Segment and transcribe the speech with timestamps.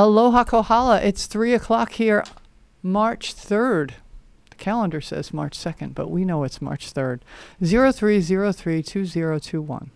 [0.00, 1.00] Aloha Kohala.
[1.00, 2.22] It's 3 o'clock here,
[2.84, 3.94] March 3rd.
[4.48, 7.18] The calendar says March 2nd, but we know it's March 3rd.
[7.60, 9.88] 03032021.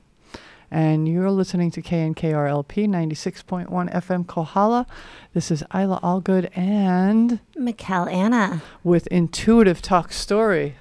[0.73, 4.89] And you're listening to KNKRLP 96.1 FM Kohala.
[5.35, 8.61] This is Isla Allgood and Mikkel Anna.
[8.83, 10.75] with Intuitive Talk Story.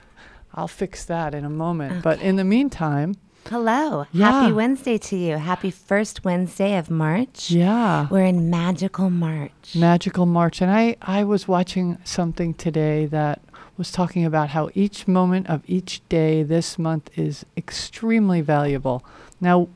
[0.56, 2.02] I'll fix that in a moment.
[2.02, 3.18] But in the meantime,
[3.50, 4.06] Hello.
[4.14, 4.32] Yeah.
[4.32, 5.38] Happy Wednesday to you.
[5.38, 7.52] Happy first Wednesday of March.
[7.52, 8.08] yeah.
[8.10, 9.76] We're in magical March.
[9.76, 10.62] Magical March.
[10.62, 13.42] And I, I was watching something today that
[13.78, 19.04] was talking about how each moment of each day this month is extremely valuable.
[19.42, 19.68] Now,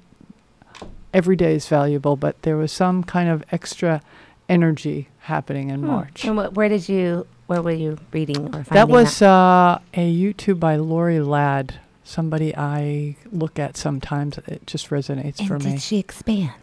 [1.13, 4.02] every day is valuable, but there was some kind of extra
[4.47, 6.23] energy happening in March.
[6.23, 10.13] And what, where did you, where were you reading or finding That was uh, a
[10.13, 14.38] YouTube by Lori Ladd, somebody I look at sometimes.
[14.48, 15.72] It just resonates and for did me.
[15.73, 16.54] Did she expand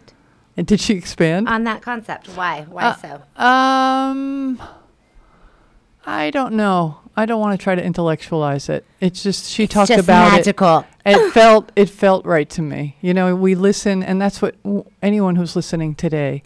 [0.57, 1.49] and did she expand?
[1.49, 2.29] on that concept?
[2.29, 2.63] Why?
[2.71, 3.43] Why Uh, so?
[3.43, 4.63] Um,
[6.07, 6.99] I don't know.
[7.17, 8.87] I don't want to try to intellectualize it.
[9.01, 10.87] It's just she It's talked just about magical.
[11.05, 11.17] it.
[11.17, 12.97] It felt it felt right to me.
[13.03, 16.43] You know, we listen, and that's what w- anyone who's listening today.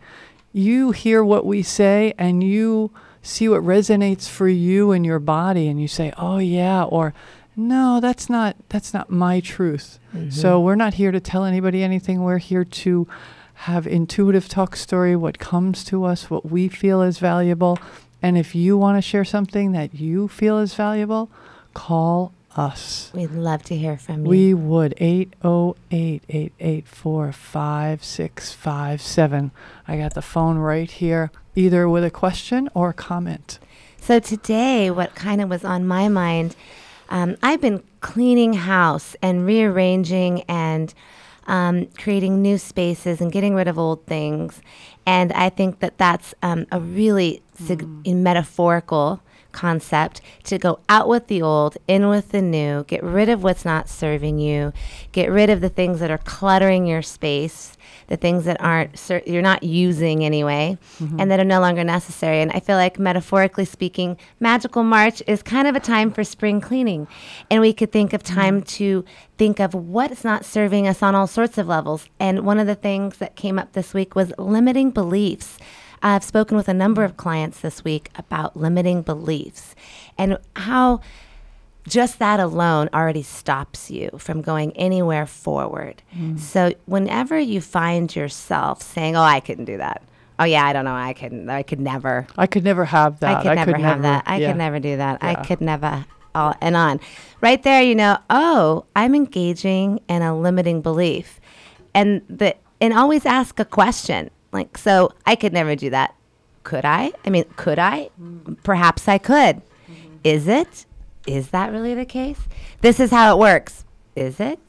[0.52, 2.90] You hear what we say, and you
[3.22, 7.14] see what resonates for you in your body, and you say, "Oh yeah," or
[7.56, 10.30] "No, that's not that's not my truth." Mm-hmm.
[10.30, 12.22] So we're not here to tell anybody anything.
[12.22, 13.08] We're here to
[13.60, 17.78] have intuitive talk story, what comes to us, what we feel is valuable.
[18.22, 21.30] And if you want to share something that you feel is valuable,
[21.72, 23.10] call us.
[23.14, 24.30] We'd love to hear from you.
[24.30, 29.50] We would 808 884 5657.
[29.88, 33.58] I got the phone right here, either with a question or a comment.
[34.00, 36.54] So today, what kind of was on my mind,
[37.08, 40.92] um, I've been cleaning house and rearranging and
[41.46, 44.60] um, creating new spaces and getting rid of old things,
[45.06, 49.20] and I think that that's um, a really sig- metaphorical
[49.56, 53.64] concept to go out with the old, in with the new, get rid of what's
[53.64, 54.72] not serving you,
[55.12, 57.75] get rid of the things that are cluttering your space,
[58.08, 61.20] the things that aren't ser- you're not using anyway, mm-hmm.
[61.20, 62.40] and that are no longer necessary.
[62.40, 66.60] And I feel like metaphorically speaking, magical March is kind of a time for spring
[66.60, 67.08] cleaning,
[67.50, 68.34] and we could think of mm-hmm.
[68.34, 69.04] time to
[69.38, 72.08] think of what's not serving us on all sorts of levels.
[72.18, 75.58] And one of the things that came up this week was limiting beliefs.
[76.02, 79.74] I've spoken with a number of clients this week about limiting beliefs
[80.18, 81.00] and how
[81.88, 86.02] just that alone already stops you from going anywhere forward.
[86.16, 86.38] Mm.
[86.38, 90.02] So whenever you find yourself saying, "Oh, I couldn't do that,"
[90.38, 93.38] "Oh yeah, I don't know, I couldn't, I could never," I could never have that.
[93.38, 94.48] I could never have that, I yeah.
[94.48, 96.04] could never do that, I could never,
[96.34, 97.00] all and on.
[97.40, 101.40] Right there, you know, oh, I'm engaging in a limiting belief,
[101.94, 106.14] and the and always ask a question like, so I could never do that.
[106.64, 107.12] Could I?
[107.24, 108.10] I mean, could I?
[108.20, 108.56] Mm.
[108.62, 109.56] Perhaps I could.
[109.56, 110.16] Mm-hmm.
[110.24, 110.86] Is it?
[111.26, 112.38] Is that really the case?
[112.80, 113.84] This is how it works.
[114.14, 114.60] Is it?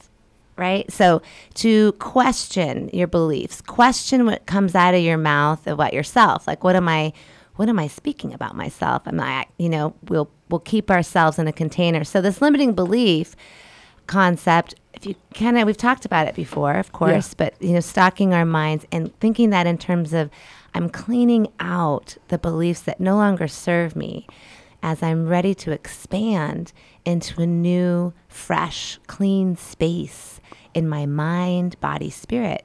[0.56, 0.90] Right?
[0.90, 1.22] So
[1.54, 6.46] to question your beliefs, question what comes out of your mouth about yourself.
[6.46, 7.12] Like what am I
[7.56, 9.06] what am I speaking about myself?
[9.06, 12.02] Am I you know, we'll we'll keep ourselves in a container.
[12.02, 13.36] So this limiting belief
[14.08, 17.80] concept if you kind of we've talked about it before of course but you know
[17.80, 20.30] stocking our minds and thinking that in terms of
[20.74, 24.26] i'm cleaning out the beliefs that no longer serve me
[24.82, 26.72] as i'm ready to expand
[27.04, 30.40] into a new fresh clean space
[30.74, 32.64] in my mind body spirit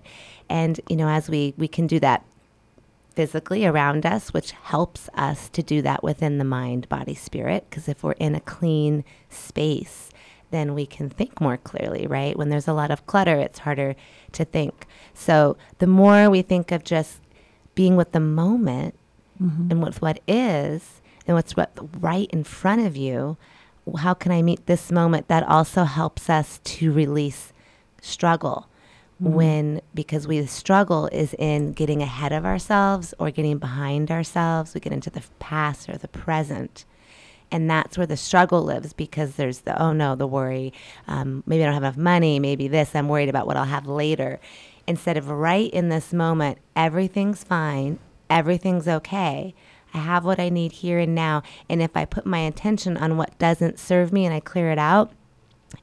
[0.49, 2.25] and you know as we we can do that
[3.15, 7.65] physically around us, which helps us to do that within the mind, body, spirit.
[7.69, 10.09] Because if we're in a clean space,
[10.51, 12.37] then we can think more clearly, right?
[12.37, 13.95] When there's a lot of clutter, it's harder
[14.33, 14.85] to think.
[15.13, 17.21] So the more we think of just
[17.75, 18.95] being with the moment
[19.41, 19.71] mm-hmm.
[19.71, 23.37] and with what is and what's what right in front of you,
[23.97, 25.27] how can I meet this moment?
[25.27, 27.53] That also helps us to release
[28.01, 28.67] struggle
[29.19, 34.73] when because we struggle is in getting ahead of ourselves or getting behind ourselves.
[34.73, 36.85] We get into the past or the present.
[37.51, 40.73] And that's where the struggle lives because there's the oh no the worry
[41.07, 43.87] um, maybe i don't have enough money maybe this i'm worried about what i'll have
[43.87, 44.39] later.
[44.87, 49.53] Instead of right in this moment everything's fine everything's okay
[49.93, 53.17] i have what i need here and now and if i put my attention on
[53.17, 55.11] what doesn't serve me and i clear it out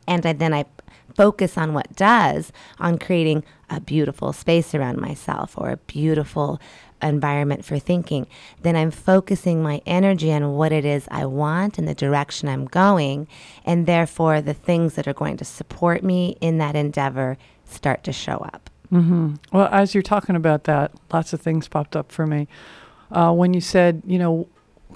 [0.07, 0.67] and I, then I
[1.15, 6.61] focus on what does, on creating a beautiful space around myself or a beautiful
[7.03, 8.27] environment for thinking,
[8.63, 12.67] then I'm focusing my energy on what it is I want and the direction I'm
[12.67, 13.27] going.
[13.65, 18.13] And therefore, the things that are going to support me in that endeavor start to
[18.13, 18.69] show up.
[18.93, 19.35] Mm-hmm.
[19.53, 22.49] Well, as you're talking about that, lots of things popped up for me.
[23.13, 24.47] Uh, when you said, you know,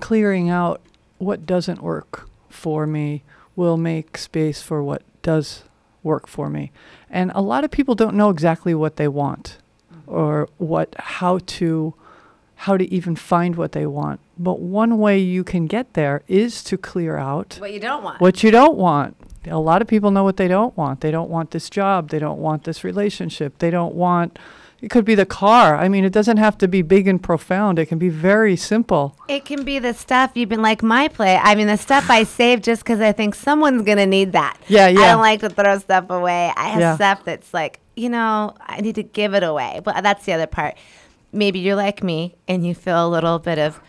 [0.00, 0.80] clearing out
[1.18, 3.22] what doesn't work for me
[3.56, 5.64] will make space for what does
[6.02, 6.70] work for me.
[7.10, 9.58] And a lot of people don't know exactly what they want
[10.06, 11.94] or what how to
[12.56, 14.20] how to even find what they want.
[14.38, 18.20] But one way you can get there is to clear out What you don't want.
[18.20, 19.16] what you don't want.
[19.46, 21.00] A lot of people know what they don't want.
[21.00, 22.08] They don't want this job.
[22.10, 23.58] They don't want this relationship.
[23.58, 24.38] They don't want,
[24.84, 25.76] it could be the car.
[25.76, 27.78] I mean, it doesn't have to be big and profound.
[27.78, 29.16] It can be very simple.
[29.28, 31.36] It can be the stuff you've been like my play.
[31.42, 34.58] I mean, the stuff I save just because I think someone's gonna need that.
[34.68, 35.00] Yeah, yeah.
[35.00, 36.52] I don't like to throw stuff away.
[36.54, 36.94] I have Yeah.
[36.96, 39.80] stuff that's like, you know, I need to give it away.
[39.82, 40.74] But that's the other part.
[41.32, 43.80] Maybe you're like me and you feel a little bit of,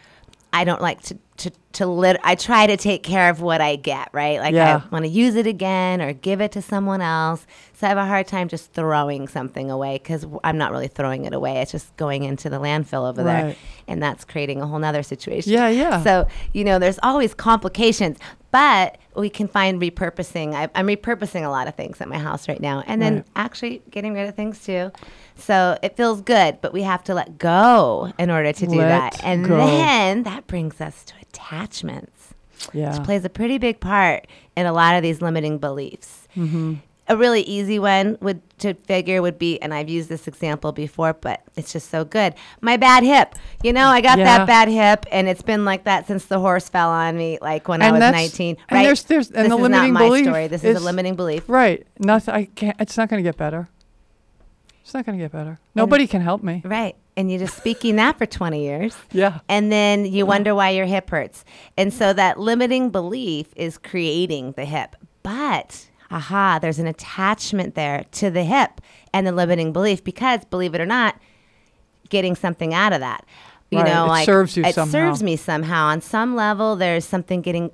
[0.54, 2.18] I don't like to to to lit.
[2.24, 4.10] I try to take care of what I get.
[4.12, 4.82] Right, like Yeah.
[4.84, 7.46] I want to use it again or give it to someone else.
[7.74, 11.26] So I have a hard time just throwing something away because I'm not really throwing
[11.26, 11.58] it away.
[11.62, 13.56] It's just going into the landfill over there
[13.88, 15.52] and that's creating a whole nother situation.
[15.52, 16.02] Yeah, yeah.
[16.04, 18.18] So, you know, there's always complications,
[18.52, 20.54] but we can find repurposing.
[20.54, 23.26] I, I'm repurposing a lot of things at my house right now and then Right.
[23.36, 24.92] actually getting rid of things too.
[25.38, 28.88] So it feels good, but we have to let go in order to do Let
[29.14, 29.24] that.
[29.24, 29.58] And go.
[29.58, 32.34] then that brings us to attachments,
[32.74, 32.94] Yeah.
[32.98, 36.74] which plays a pretty big part in a lot of these limiting beliefs Mm-hmm.
[37.08, 41.14] a really easy one would to figure would be and I've used this example before
[41.14, 42.34] but it's just so good.
[42.60, 43.36] My bad hip.
[43.64, 44.26] You know, I got Yeah.
[44.40, 47.68] that bad hip and it's been like that since the horse fell on me like
[47.70, 48.58] when I was 19.
[48.68, 48.84] and right?
[48.84, 50.48] there's- there's- and this the is limiting not my belief story.
[50.48, 51.48] This is, is- a limiting belief.
[51.48, 51.86] Right.
[52.00, 52.34] Nothing.
[52.34, 52.76] I can't.
[52.82, 53.70] It's not going to get better.
[54.82, 55.58] It's not going to get better.
[55.74, 56.62] Nobody can help me.
[56.66, 56.96] Right.
[57.18, 58.96] And you're just speaking that for 20 years.
[59.12, 59.40] Yeah.
[59.48, 61.46] And then you wonder why your hip hurts.
[61.78, 64.96] And so that limiting belief is creating the hip.
[65.24, 68.82] But, aha, there's an attachment there to the hip
[69.14, 71.16] and the limiting belief because, believe it or not,
[72.10, 73.26] getting something out of that.
[73.76, 74.92] You Right, know, it like serves you it somehow.
[74.92, 75.86] serves me somehow.
[75.88, 77.72] On some level, there's something getting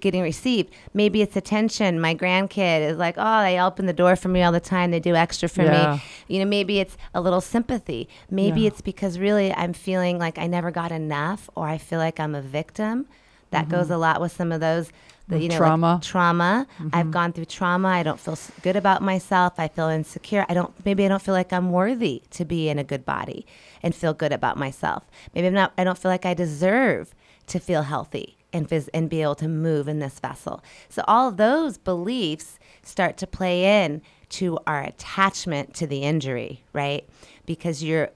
[0.00, 0.72] getting received.
[0.94, 2.00] Maybe it's attention.
[2.00, 4.90] My grandkid is like, oh, they open the door for me all the time.
[4.90, 5.94] They do extra for Yeah.
[5.96, 6.02] me.
[6.28, 8.08] You know, maybe it's a little sympathy.
[8.30, 8.68] Maybe Yeah.
[8.68, 12.34] it's because really I'm feeling like I never got enough, or I feel like I'm
[12.34, 13.06] a victim.
[13.50, 13.76] That mm-hmm.
[13.76, 14.90] goes a lot with some of those,
[15.28, 16.00] the, you know, like Mm-hmm.
[16.00, 16.00] Trauma.
[16.02, 16.66] trauma.
[16.92, 17.88] I've gone through trauma.
[17.88, 19.54] I don't feel good about myself.
[19.58, 20.46] I feel insecure.
[20.48, 20.72] I don't.
[20.84, 23.46] Maybe I don't feel like I'm worthy to be in a good body
[23.82, 25.04] and feel good about myself.
[25.34, 25.72] Maybe I'm not.
[25.78, 27.14] I don't feel like I deserve
[27.48, 30.62] to feel healthy and phys- and be able to move in this vessel.
[30.88, 34.00] So all of those beliefs start to play in
[34.30, 37.06] to our attachment to the injury, right?
[37.46, 38.10] Because you're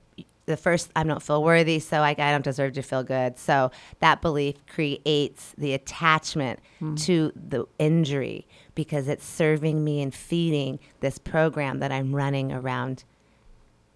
[0.46, 3.38] the first I don't feel worthy, so I, I don't deserve to feel good.
[3.38, 6.60] So that belief creates the attachment
[6.96, 13.04] to the injury because it's serving me and feeding this program that I'm running around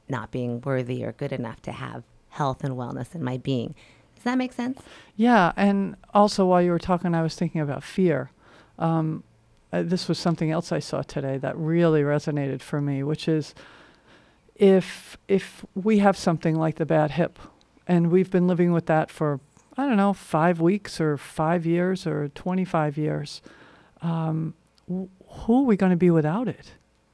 [0.08, 3.74] not being worthy or good enough to have health and wellness in my being.
[4.14, 4.80] Does that make sense?
[5.16, 8.30] Yeah, and also while you were talking, I was thinking about fear.
[8.78, 9.24] Um,
[9.72, 13.54] uh, this was something else I saw today that really resonated for me, which is
[14.58, 17.38] if if we have something like the bad hip,
[17.86, 19.40] and we've been living with that for
[19.76, 23.42] I don't know five weeks or five years or twenty five years,
[24.02, 24.54] um,
[24.88, 26.72] w- who are we going to be without it?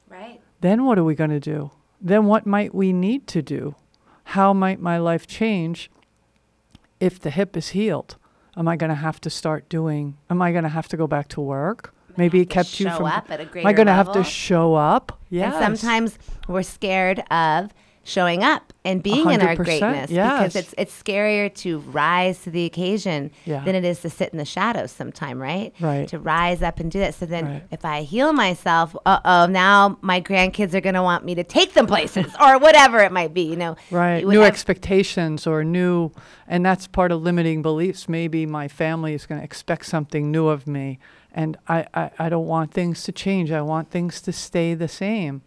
[0.08, 0.40] Right.
[0.60, 1.70] then what are we going to do?
[2.00, 3.74] Then what might we need to do?
[4.24, 5.90] How might my life change
[7.00, 8.16] if the hip is healed?
[8.56, 11.06] Am I going to have to start doing, am I going to have to go
[11.06, 11.94] back to work?
[12.16, 13.06] Maybe it kept you from.
[13.06, 15.18] up at a am I going to have to show up?
[15.30, 17.70] yeah And sometimes we're scared of
[18.04, 20.52] showing up and being in our greatness yes.
[20.52, 23.62] because it's it's scarier to rise to the occasion Yeah.
[23.64, 25.72] than it is to sit in the shadows sometime, right?
[25.78, 26.08] Right.
[26.08, 27.14] To rise up and do that.
[27.14, 27.62] So then Right.
[27.70, 31.74] if I heal myself, uh-oh, now my grandkids are going to want me to take
[31.74, 33.76] them places or whatever it might be, you know.
[33.92, 34.26] Right.
[34.26, 36.10] New expectations or new,
[36.48, 38.08] and that's part of limiting beliefs.
[38.08, 40.98] Maybe my family is going to expect something new of me,
[41.34, 43.50] and I, I, I don't want things to change.
[43.50, 45.42] I want things to stay the same.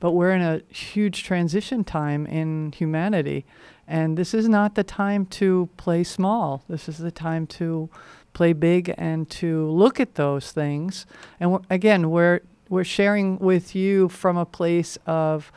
[0.00, 3.44] But we're in a huge transition time in humanity,
[3.86, 6.64] and this is not the time to play small.
[6.68, 7.88] This is the time to
[8.32, 11.06] play big and to look at those things.
[11.38, 15.52] And again, we're we're sharing with you from a place of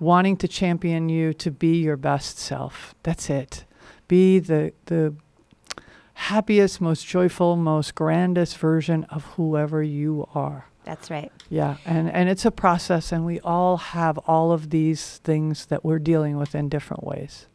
[0.00, 2.94] wanting to champion you to be your best self.
[3.02, 3.64] That's it.
[4.08, 5.14] Be the the
[6.16, 10.66] happiest, most joyful, most grandest version of whoever you are.
[10.84, 11.30] That's right.
[11.50, 15.84] Yeah, and and it's a process and we all have all of these things that
[15.84, 17.46] we're dealing with in different ways.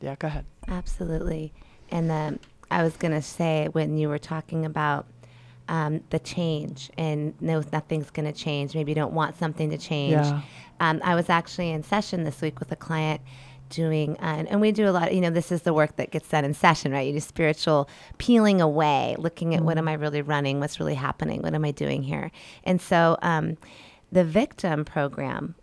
[0.00, 0.44] Yeah, go ahead.
[0.68, 1.52] Absolutely.
[1.90, 2.38] And um,
[2.70, 5.06] I was going to say when you were talking about
[5.68, 8.74] um, the change and no, nothing's going to change.
[8.74, 10.12] Maybe you don't want something to change.
[10.12, 10.42] Yeah.
[10.80, 13.20] Um, I was actually in session this week with a client
[13.68, 16.10] doing, uh, and, and we do a lot, you know, this is the work that
[16.10, 17.06] gets done in session, right?
[17.06, 20.60] You do spiritual peeling away, looking at what am I really running?
[20.60, 21.42] What's really happening?
[21.42, 22.30] What am I doing here?
[22.64, 23.56] And so, um,
[24.10, 25.54] the victim program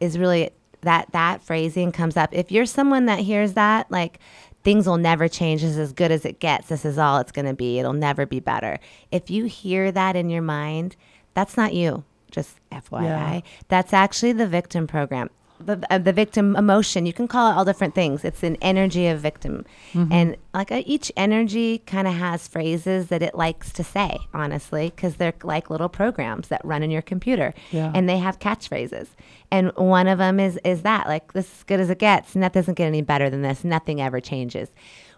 [0.00, 0.50] is really
[0.82, 2.30] that that phrasing comes up.
[2.32, 4.18] If you're someone that hears that, like
[4.62, 5.62] things will never change.
[5.62, 6.68] This is as good as it gets.
[6.68, 7.78] This is all it's going to be.
[7.78, 8.78] It'll never be better.
[9.10, 10.96] If you hear that in your mind,
[11.34, 12.04] that's not you.
[12.30, 13.40] Just FYI, Yeah.
[13.68, 15.28] that's actually the victim program.
[15.64, 17.06] The, uh, the victim emotion.
[17.06, 18.24] You can call it all different things.
[18.24, 19.64] It's an energy of victim.
[19.94, 24.92] And like uh, each energy kind of has phrases that it likes to say honestly
[24.94, 27.54] because they're like little programs that run in your computer.
[27.70, 27.92] Yeah.
[27.94, 29.08] and they have catchphrases.
[29.50, 32.34] And one of them is is that like this is as good as it gets.
[32.34, 33.64] And that doesn't get any better than this.
[33.64, 34.70] Nothing ever changes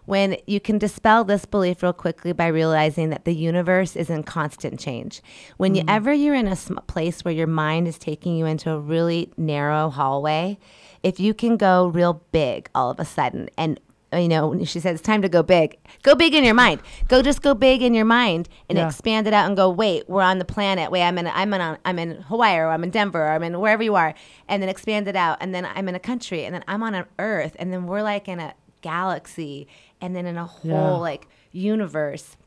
[0.05, 4.23] when you can dispel this belief real quickly by realizing that the universe is in
[4.23, 5.21] constant change
[5.57, 5.93] Whenever mm.
[5.95, 9.31] ever you're in a sm- place where your mind is taking you into a really
[9.37, 10.57] narrow hallway
[11.03, 13.79] if you can go real big all of a sudden and
[14.13, 15.77] uh, you know, she says it's time to go big.
[16.03, 16.81] Go big in your mind.
[17.07, 18.87] Go just go big in your mind and Yeah.
[18.87, 19.69] expand it out and go.
[19.69, 20.91] Wait, we're on the planet.
[20.91, 23.59] Wait, I'm in I'm in I'm in Hawaii or I'm in Denver or I'm in
[23.59, 24.13] wherever you are,
[24.47, 25.37] and then expand it out.
[25.41, 28.03] And then I'm in a country, and then I'm on an Earth, and then we're
[28.03, 28.53] like in a
[28.85, 29.67] galaxy,
[29.99, 30.91] and then in a whole Yeah.
[31.09, 32.37] like universe.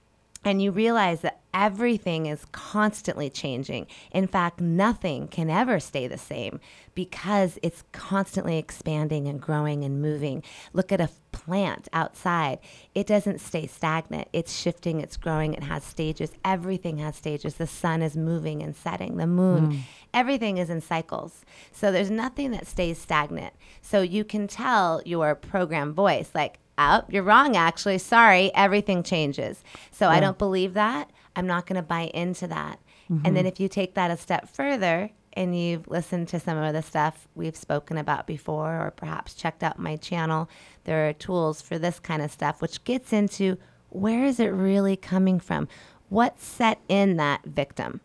[0.44, 3.86] And you realize that everything is constantly changing.
[4.12, 6.60] In fact, nothing can ever stay the same
[6.94, 10.42] because it's constantly expanding and growing and moving.
[10.72, 12.58] Look at a plant outside.
[12.94, 14.28] It doesn't stay stagnant.
[14.32, 16.32] It's shifting, it's growing, it has stages.
[16.44, 17.54] Everything has stages.
[17.54, 19.78] The sun is moving and setting, the moon, hmm.
[20.14, 21.44] everything is in cycles.
[21.72, 23.54] So there's nothing that stays stagnant.
[23.82, 27.98] So you can tell your program voice, like, oh, you're wrong, actually.
[27.98, 29.62] Sorry, everything changes.
[29.90, 31.10] So I don't believe that.
[31.36, 32.78] I'm not going to buy into that.
[33.08, 33.46] And then mm-hmm.
[33.46, 37.26] if you take that a step further and you've listened to some of the stuff
[37.34, 40.48] we've spoken about before, or perhaps checked out my channel,
[40.84, 43.56] there are tools for this kind of stuff, which gets into
[43.88, 45.68] where is it really coming from?
[46.10, 48.02] What set in that victim?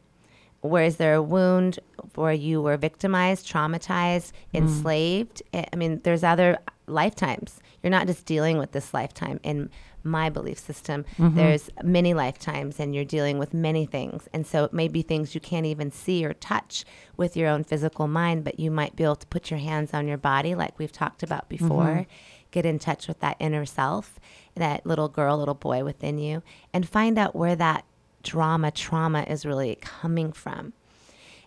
[0.64, 1.78] where is there a wound
[2.16, 4.58] where you were victimized, traumatized, mm-hmm.
[4.58, 5.44] enslaved?
[5.54, 7.60] I I mean, there's other lifetimes.
[7.84, 9.40] You're not just dealing with this lifetime.
[9.44, 9.70] In
[10.04, 11.36] my belief system, mm-hmm.
[11.36, 14.28] there's many lifetimes, and you're dealing with many things.
[14.34, 16.86] And so it may be things you can't even see or touch
[17.18, 20.08] with your own physical mind, but you might be able to put your hands on
[20.08, 21.86] your body, like we've talked about before.
[21.86, 22.12] Mm-hmm.
[22.52, 24.20] Get in touch with that inner self,
[24.56, 27.84] that little girl, little boy within you, and find out where that
[28.22, 30.74] drama, trauma is really coming from.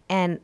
[0.09, 0.41] And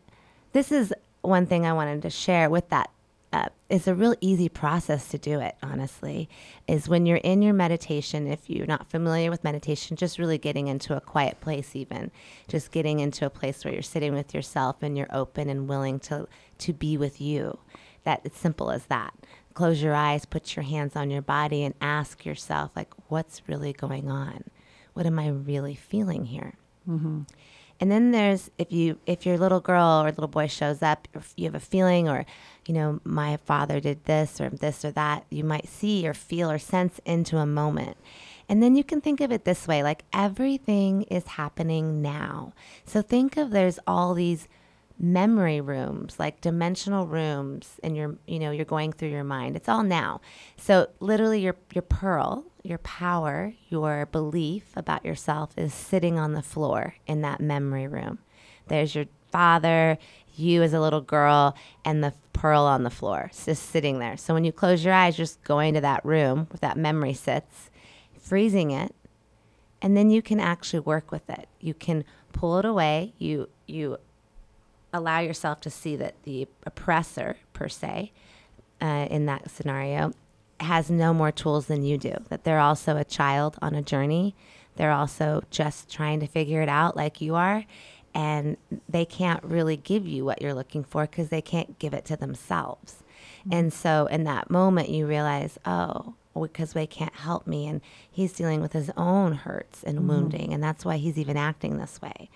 [0.53, 2.91] this is one thing I wanted to share with that.
[3.33, 6.29] Uh, it's a real easy process to do it, honestly.
[6.69, 10.69] Is when you're in your meditation, if you're not familiar with meditation, just really getting
[10.69, 12.11] into a quiet place, even
[12.47, 15.99] just getting into a place where you're sitting with yourself and you're open and willing
[16.01, 17.59] to, to be with you.
[18.05, 19.15] That it's simple as that.
[19.55, 23.73] Close your eyes, put your hands on your body, and ask yourself, like, what's really
[23.73, 24.45] going on?
[24.93, 26.55] What am I really feeling here?
[27.83, 31.47] And then there's if you if your little girl or little boy shows up, you
[31.47, 32.25] have a feeling, or
[32.65, 36.49] you know, my father did this or this or that, you might see or feel
[36.49, 37.97] or sense into a moment.
[38.49, 42.53] And then you can think of it this way like everything is happening now.
[42.87, 44.47] So think of there's all these
[44.97, 49.69] memory rooms like dimensional rooms and you're you know you're going through your mind it's
[49.69, 50.21] all now
[50.57, 56.43] so literally your your pearl your power your belief about yourself is sitting on the
[56.43, 58.19] floor in that memory room.
[58.69, 59.99] There's your father
[60.35, 64.17] you as a little girl and the pearl on the floor just sitting there.
[64.17, 67.71] So when you close your eyes just going to that room where that memory sits
[68.19, 68.95] freezing it
[69.81, 71.49] and then you can actually work with it.
[71.61, 73.13] You can pull it away.
[73.19, 73.99] You you
[74.93, 78.13] allow yourself to see that the oppressor, per se,
[78.81, 80.13] uh, in that scenario,
[80.63, 82.15] has no more tools than you do.
[82.29, 84.35] That they're also a child on a journey.
[84.77, 87.65] They're also just trying to figure it out like you are.
[88.15, 88.57] And
[88.89, 92.17] they can't really give you what you're looking for because they can't give it to
[92.17, 93.03] themselves.
[93.41, 93.53] Mm-hmm.
[93.55, 97.67] And so in that moment, you realize, oh, because they can't help me.
[97.67, 100.09] And he's dealing with his own hurts and mm-hmm.
[100.09, 100.53] wounding.
[100.53, 102.29] And that's why he's even acting this way.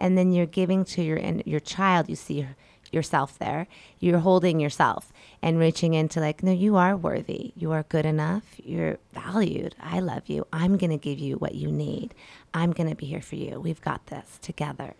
[0.00, 2.46] And then you're giving to your, your child, you see
[2.90, 3.66] yourself there.
[4.00, 5.11] You're holding yourself
[5.42, 7.52] and reaching into, like, no, you are worthy.
[7.56, 8.44] You are good enough.
[8.62, 9.74] You're valued.
[9.80, 10.46] I love you.
[10.52, 12.14] I'm going to give you what you need.
[12.54, 13.60] I'm going to be here for you.
[13.60, 14.94] We've got this together.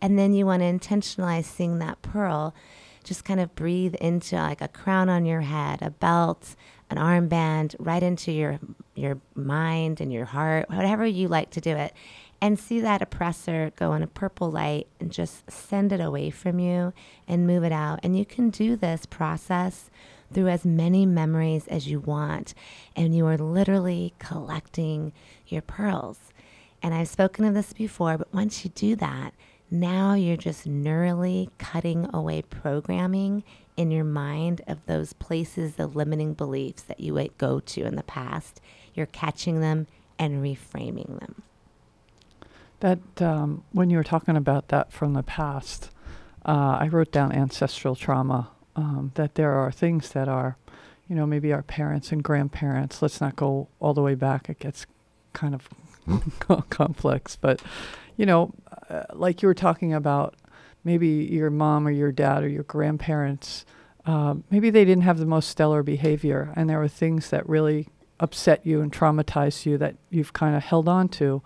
[0.00, 2.54] And then you want to intentionalize seeing that pearl
[3.02, 6.54] just kind of breathe into like a crown on your head, a belt,
[6.90, 8.58] an armband, right into your
[8.94, 11.92] your mind and your heart, whatever you like to do it,
[12.40, 16.58] and see that oppressor go in a purple light and just send it away from
[16.58, 16.92] you
[17.26, 18.00] and move it out.
[18.02, 19.90] And you can do this process
[20.32, 22.54] through as many memories as you want.
[22.94, 25.12] And you are literally collecting
[25.46, 26.18] your pearls.
[26.82, 29.34] And I've spoken of this before, but once you do that,
[29.70, 33.42] now you're just neurally cutting away programming
[33.76, 37.96] in your mind of those places, the limiting beliefs that you would go to in
[37.96, 38.60] the past.
[38.94, 39.86] You're catching them
[40.18, 41.42] and reframing them.
[42.80, 45.90] That um, when you were talking about that from the past,
[46.44, 48.50] uh, I wrote down ancestral trauma.
[48.76, 50.56] Um, that there are things that are,
[51.08, 53.02] you know, maybe our parents and grandparents.
[53.02, 54.48] Let's not go all the way back.
[54.48, 54.86] It gets
[55.32, 55.68] kind of
[56.70, 57.60] complex, but
[58.16, 58.52] you know,
[58.88, 60.36] uh, like you were talking about,
[60.84, 63.66] maybe your mom or your dad or your grandparents.
[64.06, 67.88] Uh, maybe they didn't have the most stellar behavior, and there were things that really
[68.20, 71.42] upset you and traumatized you that you've kind of held on to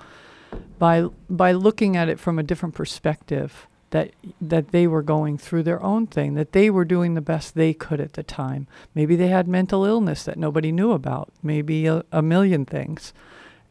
[0.79, 5.63] by by looking at it from a different perspective that that they were going through
[5.63, 8.67] their own thing that they were doing the best they could at the time.
[8.95, 13.13] Maybe they had mental illness that nobody knew about maybe a, a million things.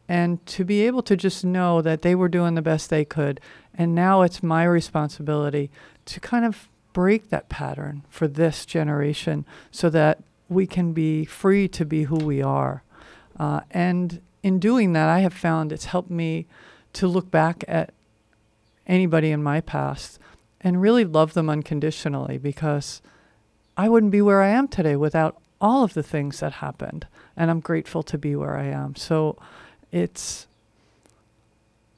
[0.08, 3.40] And to be able to just know that they were doing the best they could
[3.74, 5.70] and now it's my responsibility
[6.06, 11.66] to kind of break that pattern for this generation so that we can be free
[11.68, 12.82] to be who we are.
[13.38, 16.46] Uh, and in doing that i have found it's helped me
[16.94, 17.92] to look back at
[18.86, 20.18] anybody in my past
[20.60, 23.02] and really love them unconditionally because
[23.76, 27.06] I wouldn't be where I am today without all of the things that happened
[27.36, 28.94] and I'm grateful to be where I am.
[28.96, 29.38] So
[29.90, 30.46] it's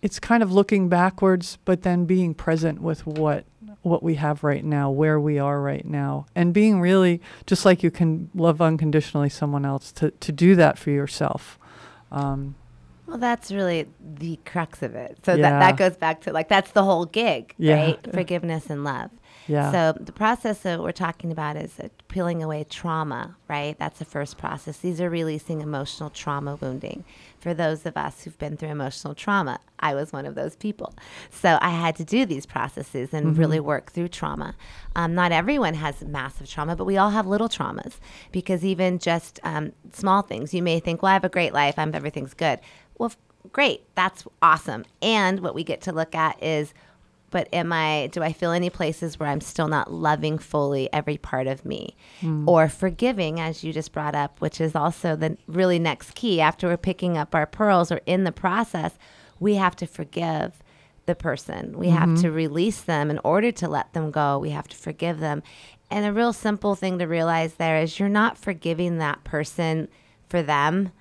[0.03, 3.45] it's kind of looking backwards but then being present with what
[3.83, 7.83] what we have right now, where we are right now and being really just like
[7.83, 11.59] you can love unconditionally someone else to to do that for yourself.
[12.13, 12.55] Um,
[13.07, 15.19] well, that's really the crux of it.
[15.25, 15.43] So Yeah.
[15.43, 17.75] that, that goes back to like, that's the whole gig, Yeah.
[17.75, 18.13] right?
[18.15, 19.11] Forgiveness and love.
[19.47, 19.71] yeah.
[19.73, 23.79] So the process that we're talking about is peeling away trauma, right?
[23.79, 24.79] That's the first process.
[24.79, 27.05] These are releasing emotional trauma wounding.
[27.41, 30.95] For those of us who've been through emotional trauma, I was one of those people.
[31.31, 34.55] So I had to do these processes and really work through trauma.
[34.97, 37.97] Um, not everyone has massive trauma, but we all have little traumas
[38.33, 41.79] because even just um, small things, you may think, well, I have a great life,
[41.79, 42.61] I'm everything's good.
[42.99, 43.13] Well,
[43.53, 44.85] great, that's awesome.
[45.03, 46.75] And what we get to look at is
[47.35, 51.17] but am I do I feel any places where I'm still not loving fully every
[51.17, 51.97] part of me?
[52.21, 52.49] Hmm.
[52.49, 56.41] Or forgiving as you just brought up which is also the really next key.
[56.41, 58.97] After we're picking up our pearls or in the process
[59.41, 60.63] we have to forgive
[61.07, 61.77] the person.
[61.77, 62.23] We have mm-hmm.
[62.23, 63.11] to release them.
[63.11, 65.43] In order to let them go we have to forgive them.
[65.91, 69.89] And a real simple thing to realize there is you're not forgiving that person
[70.29, 70.93] for them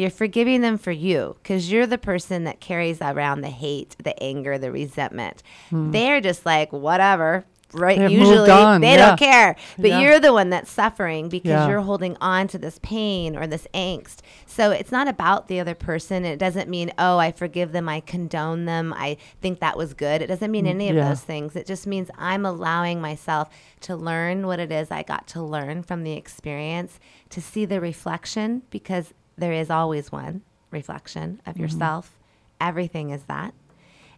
[0.00, 4.20] you're forgiving them for you because you're the person that carries around the hate, the
[4.22, 5.42] anger, the resentment.
[5.70, 7.44] They're just like, whatever.
[7.72, 7.98] Right.
[7.98, 8.02] Hmm.
[8.08, 9.06] They've Usually they yeah.
[9.06, 9.54] don't care.
[9.78, 10.00] But Yeah.
[10.00, 11.68] you're the one that's suffering because Yeah.
[11.68, 14.22] you're holding on to this pain or this angst.
[14.44, 16.24] So it's not about the other person.
[16.24, 20.20] It doesn't mean, oh, I forgive them, I condone them, I think that was good.
[20.20, 21.54] It doesn't mean any of those things.
[21.54, 23.48] It just means I'm allowing myself
[23.82, 27.80] to learn what it is I got to learn from the experience, to see the
[27.80, 31.62] reflection because there is always one reflection of mm-hmm.
[31.62, 32.18] yourself.
[32.60, 33.54] Everything is that.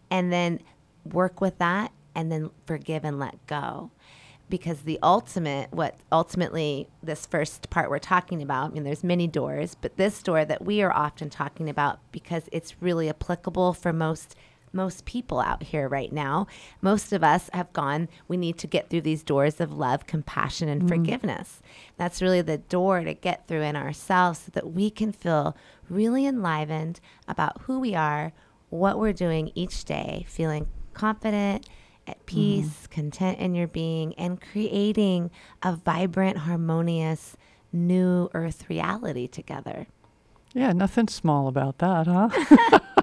[0.09, 0.59] And then
[1.05, 3.91] work with that and then forgive and let go.
[4.49, 9.25] Because the ultimate, what ultimately this first part we're talking about, I mean, there's many
[9.25, 13.91] doors, but this door that we are often talking about because it's really applicable for
[13.91, 14.35] most
[14.73, 16.47] most people out here right now.
[16.81, 20.67] Most of us have gone, we need to get through these doors of love, compassion,
[20.67, 20.89] and mm.
[20.89, 21.61] forgiveness.
[21.97, 25.55] That's really the door to get through in ourselves so that we can feel
[25.89, 28.33] really enlivened about who we are,
[28.69, 31.67] what we're doing each day, feeling confident,
[32.07, 32.35] at mm-hmm.
[32.35, 35.31] peace, content in your being, and creating
[35.61, 37.37] a vibrant, harmonious,
[37.71, 39.87] new earth reality together.
[40.53, 42.79] Yeah, nothing small about that, huh?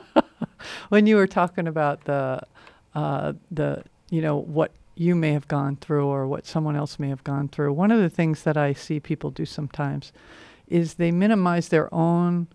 [0.90, 2.42] when you were talking about the,
[2.94, 7.08] uh, the, you know, what you may have gone through or what someone else may
[7.08, 10.12] have gone through, one of the things that I see people do sometimes
[10.68, 12.48] is they minimize their own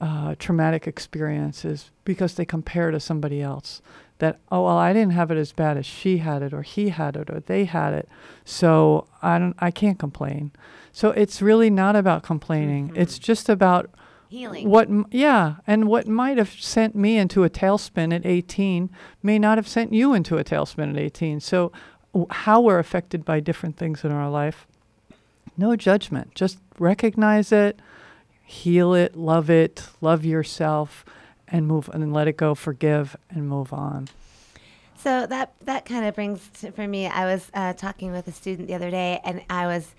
[0.00, 3.82] uh, traumatic experiences because they compare to somebody else.
[4.18, 6.90] That oh well, I didn't have it as bad as she had it, or he
[6.90, 8.06] had it, or they had it,
[8.44, 10.52] so I don't, I can't complain.
[10.92, 12.92] So it's really not about complaining.
[12.94, 13.90] It's just about
[14.30, 14.70] Healing.
[14.70, 18.88] what yeah and what might have sent me into a tailspin at 18
[19.22, 21.72] may not have sent you into a tailspin at 18 so
[22.12, 24.66] w- how we're affected by different things in our life
[25.56, 27.80] no judgment just recognize it
[28.44, 31.04] heal it love it love yourself
[31.48, 34.08] and move and let it go forgive and move on
[34.96, 37.06] So that that kind of brings to, for me.
[37.06, 39.94] I was uh, talking with a student the other day, and I was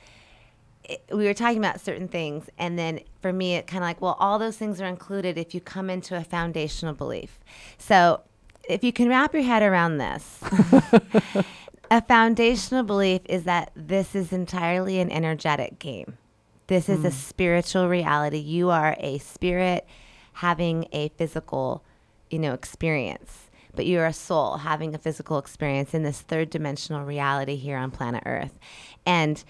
[0.91, 4.01] it, we were talking about certain things, and then for me, it kind of like,
[4.01, 7.39] well, all those things are included if you come into a foundational belief.
[7.77, 8.21] So
[8.67, 10.39] if you can wrap your head around this,
[11.91, 16.17] a foundational belief is that this is entirely an energetic game.
[16.67, 17.13] This is a mm.
[17.13, 18.37] spiritual reality.
[18.37, 19.85] You are a spirit
[20.33, 21.83] having a physical,
[22.29, 23.49] you know, experience.
[23.75, 27.91] But you're a soul having a physical experience in this third dimensional reality here on
[27.91, 28.57] planet Earth.
[29.05, 29.43] And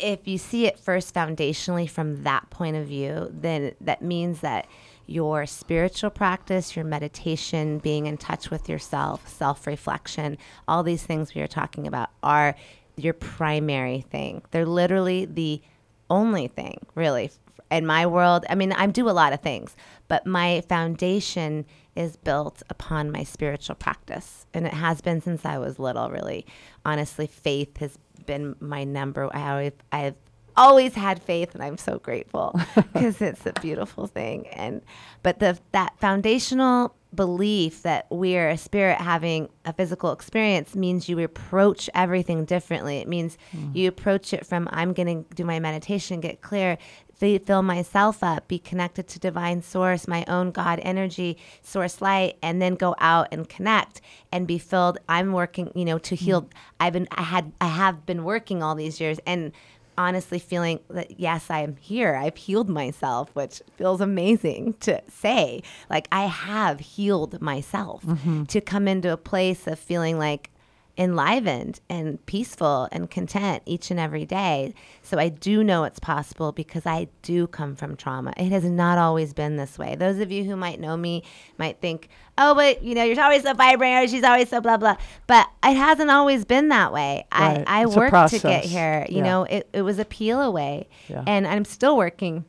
[0.00, 4.66] if you see it first foundationally from that point of view, then that means that
[5.06, 11.34] your spiritual practice, your meditation, being in touch with yourself, self reflection, all these things
[11.34, 12.54] we are talking about are
[12.96, 14.42] your primary thing.
[14.50, 15.60] They're literally the
[16.08, 17.30] only thing, really.
[17.70, 19.74] In my world, I mean, I do a lot of things,
[20.06, 21.64] but my foundation
[21.96, 24.46] is built upon my spiritual practice.
[24.52, 26.46] And it has been since I was little, really.
[26.84, 29.28] Honestly, faith has been my number.
[29.34, 30.14] I always, I've
[30.56, 34.46] always had faith and I'm so grateful because it's a beautiful thing.
[34.48, 34.82] And
[35.22, 41.18] but the that foundational belief that we're a spirit having a physical experience means you
[41.20, 42.98] approach everything differently.
[42.98, 43.74] It means mm.
[43.74, 46.78] you approach it from I'm going to do my meditation, get clear,
[47.14, 52.60] fill myself up, be connected to divine source, my own God energy, source light, and
[52.60, 54.00] then go out and connect
[54.32, 54.98] and be filled.
[55.08, 56.42] I'm working, you know, to heal.
[56.42, 56.50] Mm.
[56.80, 59.52] I've been, I had, I have been working all these years and
[59.98, 62.14] honestly feeling that yes i am here.
[62.14, 65.62] I've healed myself which feels amazing to say.
[65.90, 68.44] Like i have healed myself mm-hmm.
[68.44, 70.50] to come into a place of feeling like
[70.98, 74.74] enlivened and peaceful and content each and every day.
[75.02, 78.34] So i do know it's possible because i do come from trauma.
[78.36, 79.96] It has not always been this way.
[79.96, 81.22] Those of you who might know me
[81.58, 84.76] might think oh but you know you're always so vibrant or she's always so blah
[84.76, 84.96] blah.
[85.26, 87.24] But it hasn't always been that way.
[87.32, 87.64] Right.
[87.66, 89.06] i i It's worked to get here.
[89.08, 89.22] You Yeah.
[89.22, 91.24] know it, it was a peel away Yeah.
[91.26, 92.44] and i'm still working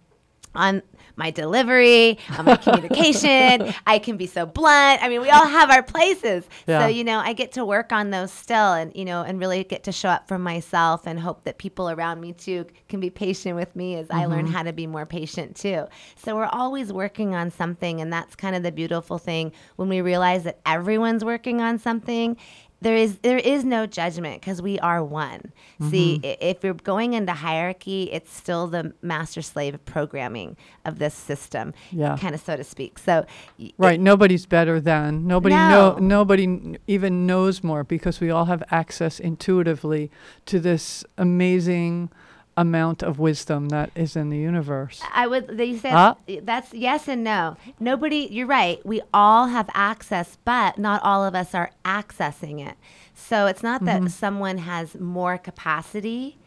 [0.56, 0.82] on
[1.16, 3.74] my delivery, on my communication.
[3.86, 5.04] I can be so blunt.
[5.04, 6.46] I mean, we all have our places.
[6.68, 6.82] Yeah.
[6.82, 9.64] So, you know, I get to work on those still and, you know, and really
[9.64, 13.10] get to show up for myself and hope that people around me too can be
[13.10, 14.54] patient with me as I learn mm-hmm.
[14.54, 15.86] how to be more patient too.
[16.16, 18.02] So, we're always working on something.
[18.02, 22.38] And that's kind of the beautiful thing when we realize that everyone's working on something
[22.84, 25.52] there is there is no judgment because we are one.
[25.90, 26.44] See, mm-hmm.
[26.46, 32.18] if you're going into hierarchy, it's still the master slave programming of this system, Yeah.
[32.18, 33.00] kind of so to speak.
[33.00, 33.26] So,
[33.78, 34.00] Right.
[34.00, 35.26] Nobody's better than.
[35.28, 35.70] Nobody No.
[35.70, 35.98] know.
[36.00, 40.12] Nobody n- even knows more because we all have access intuitively
[40.46, 42.10] to this amazing
[42.56, 45.02] amount of wisdom that is in the universe.
[45.14, 45.58] I would.
[45.58, 46.16] They said Ah.
[46.44, 47.58] that's yes and no.
[47.80, 48.28] Nobody.
[48.32, 48.84] You're right.
[48.86, 52.76] We all have access, but not all of us are accessing it.
[53.16, 54.04] So it's not Mm-hmm.
[54.06, 56.38] that someone has more capacity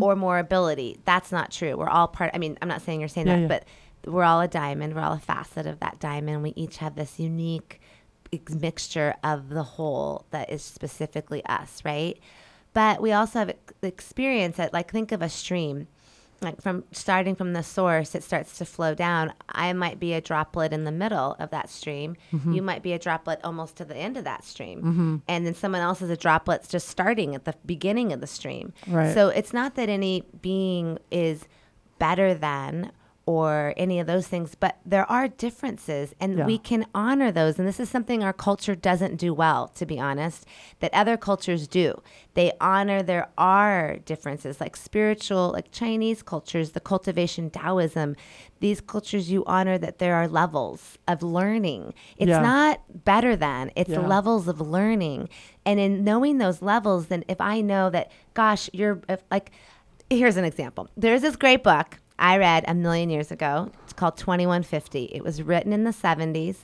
[0.00, 0.98] or more ability.
[1.04, 1.76] That's not true.
[1.76, 2.30] We're all part.
[2.32, 3.48] I mean, I'm not saying you're saying Yeah, that, yeah.
[3.48, 4.94] but we're all a diamond.
[4.94, 6.44] We're all a facet of that diamond.
[6.44, 7.80] We each have this unique
[8.50, 12.18] mixture of the whole that is specifically us, right?
[12.74, 15.88] But we also have experience that, like, think of a stream
[16.44, 19.32] like from starting from the source, it starts to flow down.
[19.48, 22.16] I might be a droplet in the middle of that stream.
[22.32, 22.52] Mm-hmm.
[22.52, 25.22] You might be a droplet almost to the end of that stream.
[25.26, 28.72] And then someone else is a droplet just starting at the beginning of the stream.
[28.86, 29.14] Right.
[29.14, 31.46] So it's not that any being is
[31.98, 32.92] better than
[33.26, 36.46] or any of those things, but there are differences and Yeah.
[36.46, 37.58] we can honor those.
[37.58, 40.44] And this is something our culture doesn't do well, to be honest,
[40.80, 42.02] that other cultures do.
[42.34, 48.14] They honor there are differences, like spiritual, like Chinese cultures, the cultivation Taoism.
[48.60, 51.94] These cultures, you honor that there are levels of learning.
[52.18, 52.40] It's Yeah.
[52.40, 54.00] not better than, it's Yeah.
[54.06, 55.30] levels of learning.
[55.64, 59.50] And in knowing those levels, then if I know that, gosh, you're if, like,
[60.10, 60.88] here's an example.
[60.94, 63.70] There's this great book I read a million years ago.
[63.82, 65.04] It's called 2150.
[65.12, 66.58] It was written in the 70s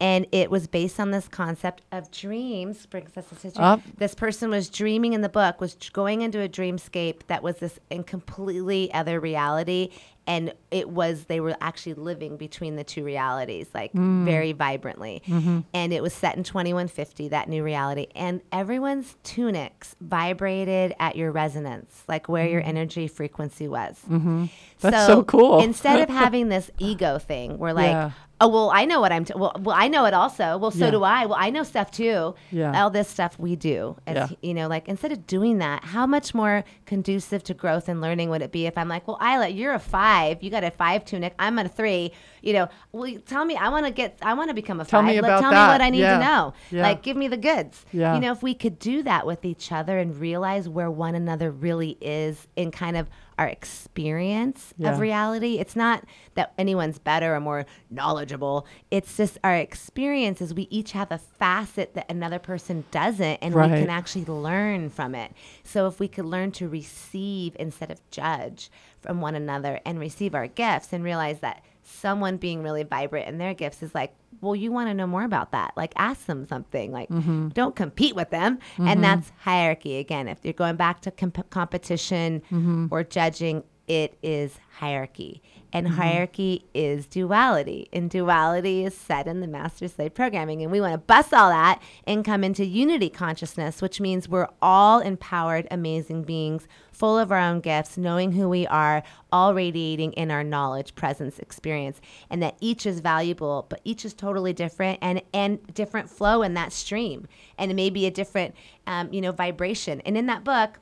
[0.00, 2.86] and it was based on this concept of dreams.
[2.86, 3.26] Brings us.
[3.56, 3.80] Up.
[3.98, 7.78] This person was dreaming in the book, was going into a dreamscape that was this
[7.90, 9.90] in completely other reality.
[10.30, 14.24] And it was, they were actually living between the two realities, like mm.
[14.24, 15.24] very vibrantly.
[15.26, 15.60] Mm-hmm.
[15.74, 18.06] And it was set in 2150, that new reality.
[18.14, 22.68] And everyone's tunics vibrated at your resonance, like where your mm-hmm.
[22.68, 24.00] energy frequency was.
[24.08, 24.44] Mm-hmm.
[24.78, 25.64] That's so cool.
[25.64, 28.12] Instead of having this ego thing, we're like, Yeah.
[28.40, 29.24] Oh well, I know what I'm.
[29.24, 30.56] T- well, well, I know it also.
[30.58, 30.90] Well, so Yeah.
[30.90, 31.26] do I.
[31.26, 32.34] Well, I know stuff too.
[32.50, 32.80] Yeah.
[32.82, 33.96] All this stuff we do.
[34.06, 34.36] As, Yeah.
[34.42, 38.30] You know, like instead of doing that, how much more conducive to growth and learning
[38.30, 40.42] would it be if I'm like, well, Isla, you're a five.
[40.42, 41.34] You got a five tunic.
[41.38, 42.12] I'm a three.
[42.42, 43.56] You know, well, tell me.
[43.56, 44.18] I want to get.
[44.22, 45.08] I want to become a Tell five.
[45.08, 45.66] me about tell that.
[45.68, 46.18] me what I need Yeah.
[46.18, 46.54] to know.
[46.70, 46.82] Yeah.
[46.82, 47.84] Like, give me the goods.
[47.92, 48.14] Yeah.
[48.14, 51.50] You know, if we could do that with each other and realize where one another
[51.50, 53.08] really is in kind of
[53.40, 54.92] our experience Yeah.
[54.92, 55.58] of reality.
[55.58, 58.66] It's not that anyone's better or more knowledgeable.
[58.90, 63.54] It's just our experience is we each have a facet that another person doesn't and
[63.54, 65.32] we can actually learn from it.
[65.64, 70.34] So if we could learn to receive instead of judge from one another and receive
[70.34, 74.56] our gifts and realize that someone being really vibrant in their gifts is like, well,
[74.56, 75.72] you want to know more about that.
[75.76, 76.92] Like ask them something.
[76.92, 77.48] Like mm-hmm.
[77.48, 78.58] don't compete with them.
[78.78, 79.00] And mm-hmm.
[79.02, 80.28] that's hierarchy again.
[80.28, 82.86] If you're going back to comp- competition mm-hmm.
[82.90, 85.42] or judging, it is hierarchy.
[85.72, 87.88] And hierarchy is duality.
[87.92, 90.62] And duality is set in the master slave programming.
[90.62, 94.48] And we want to bust all that and come into unity consciousness, which means we're
[94.62, 96.66] all empowered, amazing beings,
[97.00, 101.38] full of our own gifts, knowing who we are, all radiating in our knowledge, presence,
[101.38, 106.42] experience, and that each is valuable, but each is totally different and and different flow
[106.42, 108.54] in that stream, and it may be a different,
[108.86, 110.02] um, you know, vibration.
[110.02, 110.78] And in that book,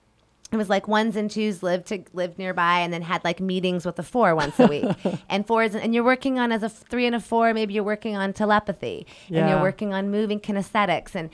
[0.51, 3.87] it was like ones and twos lived to live nearby and then had like meetings
[3.87, 4.87] with a four once a week.
[5.29, 8.17] And fours and you're working on as a three and a four maybe you're working
[8.17, 11.29] on telepathy and you're working on moving kinesthetics and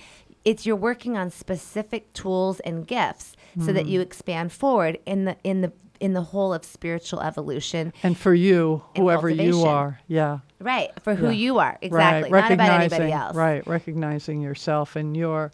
[0.44, 3.88] it's you're working on specific tools and gifts so that Mm.
[3.90, 8.35] you expand forward in the in the in the whole of spiritual evolution And for
[8.35, 10.40] you, And whoever you are, yeah.
[10.61, 11.33] right for who Yeah.
[11.33, 12.40] you are exactly Right.
[12.43, 13.67] not about anybody else Right.
[13.67, 15.53] Recognizing yourself and your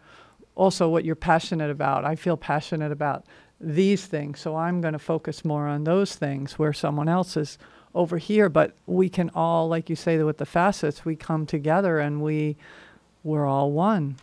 [0.56, 2.04] also what you're passionate about.
[2.04, 3.24] I feel passionate about
[3.60, 7.58] these things, so I'm going to focus more on those things where someone else is
[7.94, 8.48] over here.
[8.48, 12.56] But we can all, like you say, with the facets, we come together and we
[13.22, 14.16] we're all one.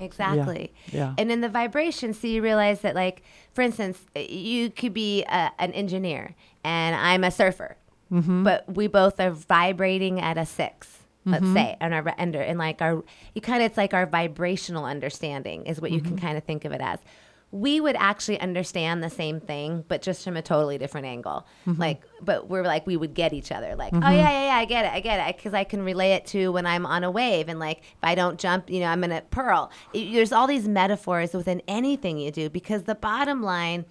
[0.00, 1.14] Exactly Yeah.
[1.18, 5.50] And in the vibration, so you realize that, like, for instance, you could be a,
[5.58, 6.34] an engineer
[6.64, 7.76] and I'm a surfer,
[8.12, 8.42] Mm-hmm.
[8.42, 10.94] but we both are vibrating at a 6
[11.26, 14.86] let's say, and our under and like our, you kind of it's like our vibrational
[14.86, 16.08] understanding is what you Mm-hmm.
[16.16, 16.98] can kind of think of it as.
[17.50, 21.46] We would actually understand the same thing, but just from a totally different angle.
[21.66, 21.80] Mm-hmm.
[21.80, 23.74] Like, but we're like we would get each other.
[23.74, 24.12] Like, oh mm-hmm.
[24.12, 26.52] yeah, yeah, yeah, I get it, I get it, because I can relay it to
[26.52, 29.22] when I'm on a wave, and like if I don't jump, you know, I'm gonna
[29.30, 29.70] pearl.
[29.94, 33.86] It- there's all these metaphors within anything you do because the bottom line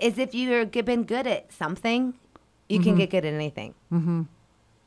[0.00, 2.14] is if you've been good at something,
[2.68, 2.98] you can mm-hmm.
[2.98, 3.74] get good at anything.
[3.92, 4.22] Mm-hmm.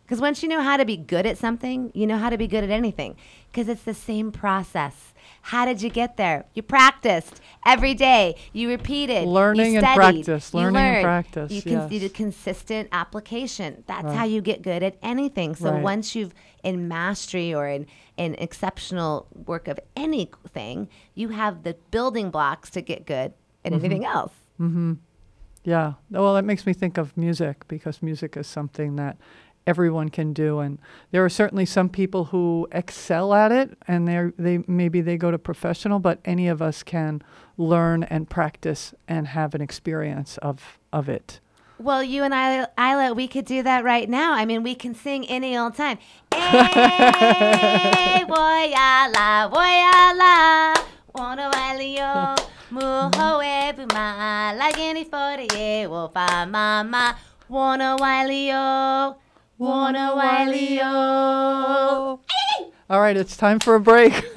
[0.04, 2.48] Because once you know how to be good at something, you know how to be
[2.48, 3.16] good at anything.
[3.52, 5.14] Because it's the same process.
[5.50, 6.46] How did you get there?
[6.56, 8.36] You practiced every day.
[8.52, 9.28] You repeated.
[9.28, 11.88] Learning you and practice, learning and practice, You, yes.
[11.90, 13.84] did consistent application.
[13.86, 14.16] That's Right.
[14.18, 15.54] how you get good at anything.
[15.56, 15.84] So Right.
[15.84, 17.86] once you've in mastery or in,
[18.18, 23.86] in exceptional work of anything, you have the building blocks to get good at Mm-hmm.
[23.86, 24.34] anything else.
[24.60, 24.94] Mm-hmm.
[25.64, 25.94] Yeah.
[26.10, 29.18] Well, it makes me think of music because music is something that
[29.68, 30.80] everyone can do, and
[31.12, 35.32] there are certainly some people who excel at it, and they they maybe they go
[35.32, 37.22] to professional, but any of us can
[37.58, 41.40] learn and practice and have an experience of of it.
[41.78, 44.34] Well, you and I, Isla, we could do that right now.
[44.34, 45.98] I mean, we can sing any old time.
[46.32, 49.82] Hey, boy, la, boy,
[50.16, 50.74] la,
[51.14, 52.38] wanna walio,
[52.72, 57.18] muho ebuma, lagini for the ye, wo fa mama,
[57.50, 57.98] wanna
[59.58, 60.86] wanna walio.
[62.90, 64.14] All right, it's time for a break.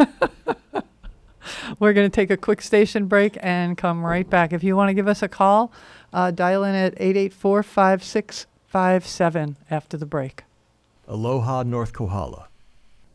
[1.78, 4.52] We're going to take a quick station break and come right back.
[4.52, 5.70] If you want to give us a call,
[6.12, 10.44] uh, dial in at 884 5657 after the break.
[11.06, 12.48] Aloha, North Kohala.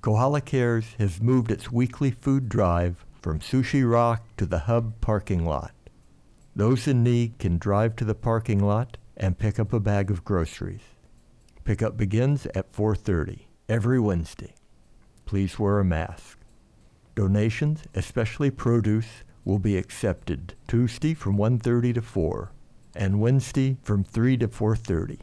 [0.02, 5.46] Kohala Cares has moved its weekly food drive from Sushi Rock to the Hub parking
[5.46, 5.72] lot.
[6.56, 10.24] Those in need can drive to the parking lot and pick up a bag of
[10.24, 10.93] groceries.
[11.64, 14.54] Pickup begins at 4:30 every Wednesday.
[15.26, 16.38] Please wear a mask.
[17.16, 22.52] Donations, especially produce, will be accepted Tuesday from 1:30 to 4
[22.96, 25.20] and Wednesday from 3 to 4:30.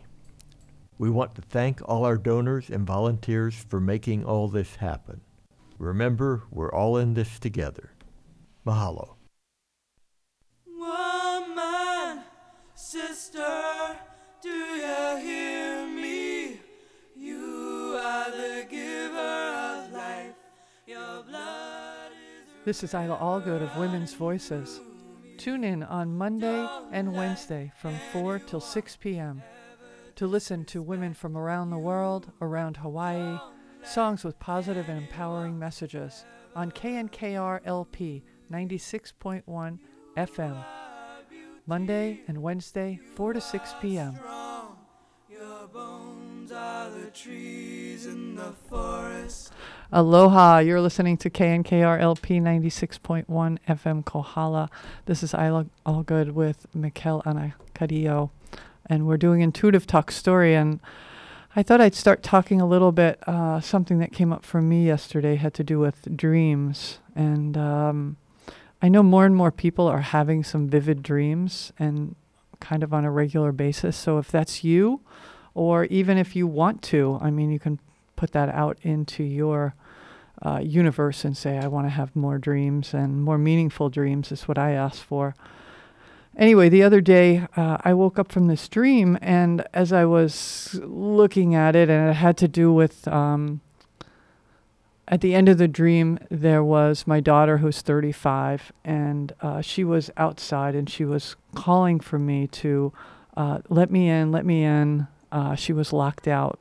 [0.99, 5.21] We want to thank all our donors and volunteers for making all this happen.
[5.79, 7.93] Remember, we're all in this together.
[8.67, 9.17] Mahalo.
[10.67, 12.23] Woman,
[12.75, 13.99] sister,
[14.43, 16.00] do you hear me?
[22.65, 24.81] This is Isla Allgood of Women's Voices.
[25.39, 29.43] Tune in on Monday and Wednesday from 4 till 6 p.m.
[30.15, 33.39] to listen to women from around the world, around Hawaii,
[33.83, 39.79] songs with positive and empowering messages on KNKR LP 96.1
[40.17, 40.65] FM.
[41.67, 44.15] Monday and Wednesday, 4 to 6 p.m.
[49.93, 53.27] Aloha, you're listening to KNKR LP 96.1
[53.69, 54.71] FM Kohala.
[55.05, 58.31] This is I Look All Good with Mikel Anacadillo,
[58.87, 60.55] and we're doing Intuitive Talk Story.
[60.55, 60.81] And
[61.55, 63.19] I thought I'd start talking a little bit.
[63.29, 66.99] Uh, something that came up for me yesterday had to do with dreams.
[67.15, 68.17] And um,
[68.81, 72.17] I know more and more people are having some vivid dreams and
[72.59, 73.99] kind of on a regular basis.
[73.99, 75.01] So if that's you,
[75.55, 77.79] or even if you want to, I mean, you can
[78.17, 79.75] put that out into your
[80.43, 84.49] uh, universe and say, I want to have more dreams and more meaningful dreams, is
[84.49, 85.35] what I ask for.
[86.37, 90.79] Anyway, the other day uh, I woke up from this dream, and as I was
[90.83, 93.61] looking at it, and it had to do with um,
[95.11, 99.83] at the end of the dream, there was my daughter who's 35, and uh, she
[99.83, 102.93] was outside and she was calling for me to
[103.37, 105.09] uh, let me in, let me in.
[105.33, 106.59] Uh, she was locked out.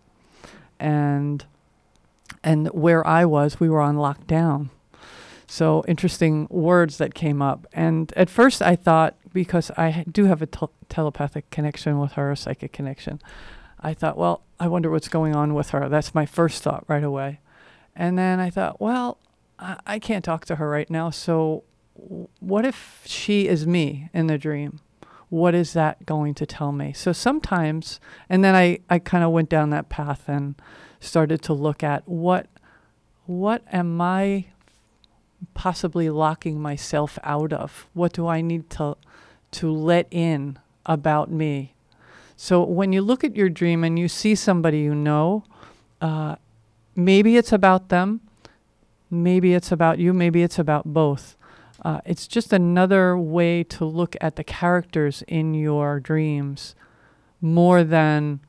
[0.79, 1.45] And
[2.43, 4.69] and where I was, we were on lockdown.
[5.47, 7.65] So interesting words that came up.
[7.73, 12.32] And at first, I thought because I do have a tel- telepathic connection with her,
[12.32, 13.19] a psychic connection,
[13.79, 15.89] I thought, well, I wonder what's going on with her.
[15.89, 17.39] That's my first thought right away.
[17.95, 19.17] And then I thought, well,
[19.58, 21.10] I, I can't talk to her right now.
[21.10, 21.63] So
[22.39, 24.79] what if she is me in the dream?
[25.30, 26.94] What is that going to tell me?
[26.94, 30.56] So sometimes, and then I, I kind of went down that path and
[31.00, 32.48] started to look at what
[33.26, 34.46] what am I
[35.54, 37.88] possibly locking myself out of?
[37.94, 38.98] What do I need to
[39.52, 41.76] to let in about me?
[42.36, 45.44] So when you look at your dream and you see somebody you know,
[46.02, 46.38] uh,
[46.96, 48.22] maybe it's about them,
[49.12, 51.36] maybe it's about you, maybe it's about both.
[51.84, 56.76] Uh, it's just another way to look at the characters in your dreams
[57.42, 58.39] more than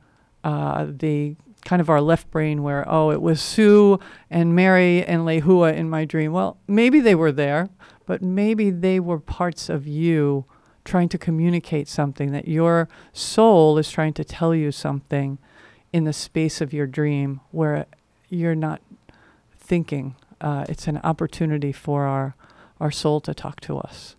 [0.43, 5.21] uh, the kind of our left brain where, oh, it was Sue and Mary and
[5.21, 6.33] Lehua in my dream.
[6.33, 7.69] Well, maybe they were there,
[8.05, 10.45] but maybe they were parts of you
[10.83, 15.37] trying to communicate something, that your soul is trying to tell you something
[15.93, 17.85] in the space of your dream where
[18.29, 18.81] you're not
[19.55, 20.15] thinking.
[20.39, 22.35] Uh, it's an opportunity for our,
[22.81, 24.15] our soul to talk to us.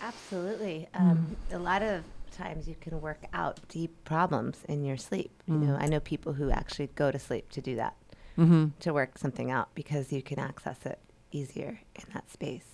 [0.00, 0.88] Absolutely.
[0.94, 2.02] Um, A lot of
[2.36, 5.30] times you can work out deep problems in your sleep.
[5.46, 5.66] You Mm.
[5.66, 7.94] know, I know people who actually go to sleep to do that,
[8.38, 8.66] Mm-hmm.
[8.80, 10.98] to work something out because you can access it
[11.32, 12.66] easier in that space.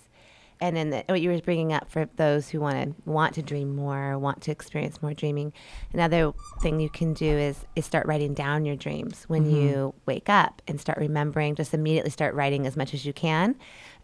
[0.61, 3.41] And then the, what you were bringing up for those who want to want to
[3.41, 5.51] dream more, want to experience more dreaming,
[5.93, 6.31] another
[6.61, 9.55] thing you can do is is start writing down your dreams when Mm-hmm.
[9.55, 11.55] you wake up and start remembering.
[11.55, 13.55] Just immediately start writing as much as you can.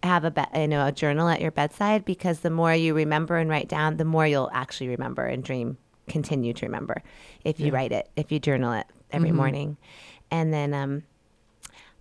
[0.04, 3.38] Have a be- you know a journal at your bedside because the more you remember
[3.38, 5.78] and write down, the more you'll actually remember and dream.
[6.08, 7.04] Continue to remember
[7.44, 7.74] if you Yeah.
[7.74, 9.36] write it, if you journal it every Mhm.
[9.36, 9.78] morning,
[10.32, 11.04] and then um,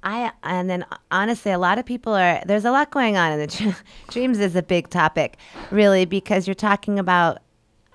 [0.02, 2.40] I and then honestly, a lot of people are.
[2.46, 4.38] There's a lot going on in the dr- dreams.
[4.38, 5.36] Is a big topic,
[5.72, 7.38] really, because you're talking about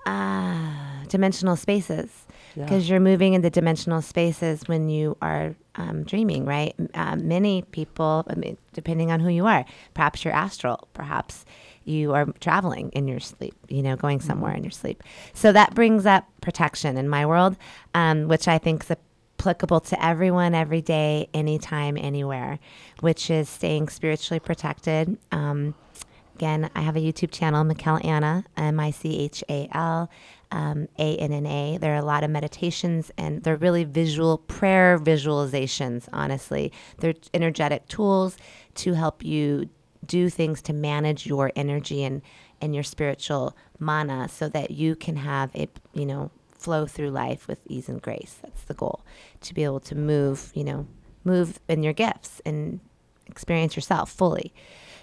[0.06, 2.10] uh, dimensional spaces.
[2.54, 2.64] Yeah.
[2.64, 6.74] Because you're moving into dimensional spaces when you are um, dreaming, right?
[6.94, 11.44] Uh, many people, I mean, depending on who you are, perhaps you're astral, perhaps
[11.84, 15.02] you are traveling in your sleep, you know, going somewhere in your sleep.
[15.34, 17.56] So that brings up protection in my world,
[17.94, 18.96] um, which I think is
[19.38, 22.58] applicable to everyone, every day, anytime, anywhere,
[23.00, 25.18] which is staying spiritually protected.
[25.32, 25.74] Um,
[26.34, 30.10] again, I have a YouTube channel, Michal Anna, M I C H A L
[30.50, 31.78] um, A N N A.
[31.78, 36.72] There are a lot of meditations and they're really visual prayer visualizations, honestly.
[36.98, 38.36] They're energetic tools
[38.76, 39.68] to help you
[40.06, 42.20] do things to manage your energy and,
[42.60, 47.46] and your spiritual mana so that you can have a, you know, flow through life
[47.48, 48.38] with ease and grace.
[48.42, 49.04] That's the goal.
[49.42, 50.86] To be able to move, you know,
[51.24, 52.80] move in your gifts and
[53.26, 54.52] experience yourself fully.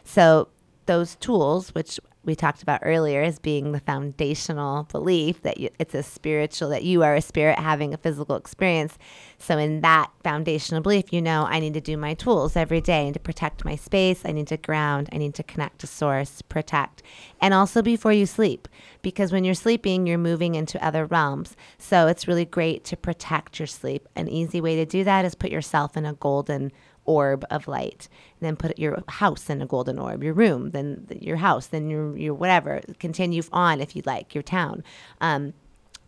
[0.03, 0.49] So
[0.85, 5.95] those tools, which we talked about earlier as being the foundational belief that you, it's
[5.95, 8.97] a spiritual, that you are a spirit having a physical experience.
[9.39, 13.01] So, in that foundational belief, you know, I need to do my tools every day.
[13.01, 14.21] I need to protect my space.
[14.23, 15.09] I need to ground.
[15.11, 17.01] I need to connect to source, protect.
[17.41, 18.67] And also before you sleep,
[19.01, 21.55] because when you're sleeping, you're moving into other realms.
[21.79, 24.07] So, it's really great to protect your sleep.
[24.15, 26.71] An easy way to do that is put yourself in a golden
[27.05, 28.07] orb of light.
[28.39, 31.89] And then put your house in a golden orb, your room, then your house, then
[31.89, 32.81] your your whatever.
[32.99, 34.83] Continue on if you like, your town.
[35.19, 35.53] Um,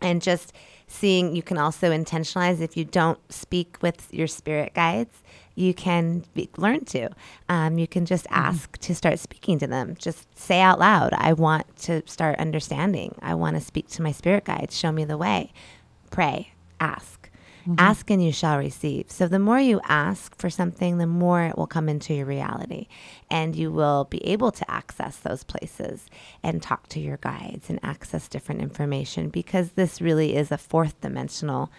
[0.00, 0.52] and just
[0.86, 5.22] seeing you can also intentionalize if you don't speak with your spirit guides
[5.54, 7.10] you can be, learn to.
[7.48, 9.94] Um, you can just ask to start speaking to them.
[9.98, 13.14] Just say out loud i want to start understanding.
[13.22, 14.76] I want to speak to my spirit guides.
[14.76, 15.52] Show me the way.
[16.10, 16.52] Pray.
[16.80, 17.23] Ask
[17.66, 17.76] Mm-hmm.
[17.78, 19.10] Ask and you shall receive.
[19.10, 22.88] So the more you ask for something, the more it will come into your reality.
[23.30, 26.06] And you will be able to access those places
[26.42, 31.00] and talk to your guides and access different information because this really is a fourth
[31.00, 31.70] dimensional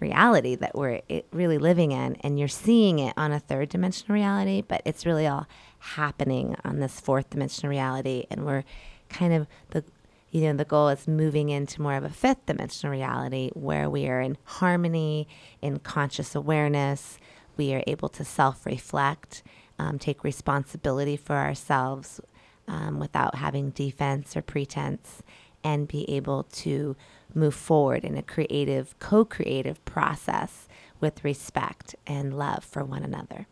[0.00, 1.00] reality that we're
[1.32, 5.26] really living in and you're seeing it on a third dimensional reality but it's really
[5.26, 5.44] all
[5.80, 8.62] happening on this fourth dimensional reality and we're
[9.08, 9.82] kind of the
[10.30, 14.06] you know the goal is moving into more of a fifth dimensional reality where we
[14.08, 15.26] are in harmony
[15.62, 17.18] in conscious awareness
[17.56, 19.42] we are able to self-reflect
[19.78, 22.20] um, take responsibility for ourselves
[22.66, 25.22] um, without having defense or pretense
[25.64, 26.96] and be able to
[27.34, 30.68] move forward in a creative, co creative process
[31.00, 33.46] with respect and love for one another.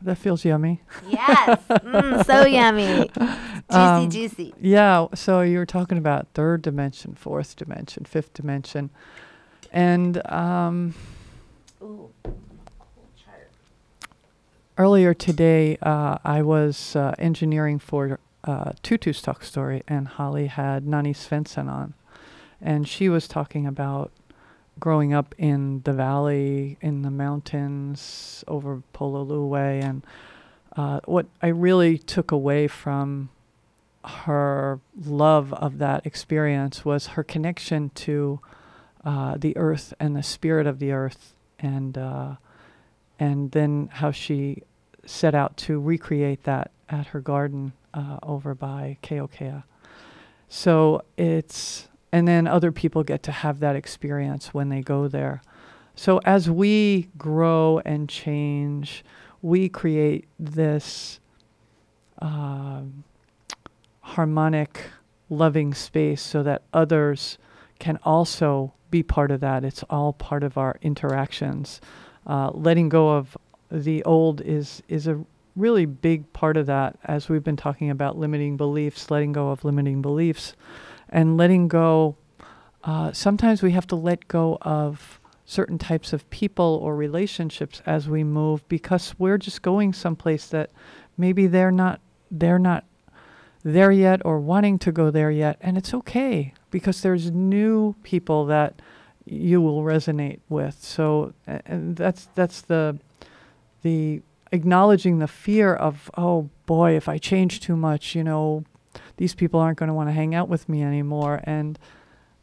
[0.00, 0.80] That feels yummy.
[1.08, 3.08] Yes, mm, so yummy.
[3.72, 4.54] Juicy, Um, juicy.
[4.60, 5.06] Yeah.
[5.14, 8.90] So you were talking about third dimension, fourth dimension, fifth dimension,
[9.72, 10.94] and um,
[14.78, 20.86] earlier today uh, I was uh, engineering for uh, Tutu's talk story, and Holly had
[20.86, 21.94] Nani Svensson on,
[22.60, 24.10] and she was talking about
[24.80, 30.04] growing up in the valley, in the mountains over Pololu and
[30.76, 33.28] uh, what I really took away from
[34.04, 38.40] her love of that experience was her connection to
[39.04, 42.34] uh, the earth and the spirit of the earth, and uh,
[43.18, 44.62] and then how she
[45.04, 49.64] set out to recreate that at her garden uh, over by Keokea.
[50.48, 55.42] So it's and then other people get to have that experience when they go there.
[55.94, 59.04] So as we grow and change,
[59.40, 61.20] we create this
[62.20, 63.04] um
[64.12, 64.80] harmonic,
[65.28, 67.38] loving space so that others
[67.78, 69.64] can also be part of that.
[69.64, 71.80] It's all part of our interactions.
[72.26, 73.36] Uh, letting go of
[73.70, 75.24] the old is is a
[75.56, 76.98] really big part of that.
[77.04, 80.54] As we've been talking about limiting beliefs, letting go of limiting beliefs,
[81.08, 82.16] and letting go.
[82.84, 88.08] Uh, sometimes we have to let go of certain types of people or relationships as
[88.08, 90.70] we move because we're just going someplace that
[91.16, 92.00] maybe they're not
[92.30, 92.84] they're not
[93.64, 98.46] there yet or wanting to go there yet and it's okay because there's new people
[98.46, 98.80] that
[99.24, 100.82] you will resonate with.
[100.82, 102.98] So and that's that's the
[103.82, 108.62] the acknowledging the fear of oh boy if i change too much you know
[109.16, 111.78] these people aren't going to want to hang out with me anymore and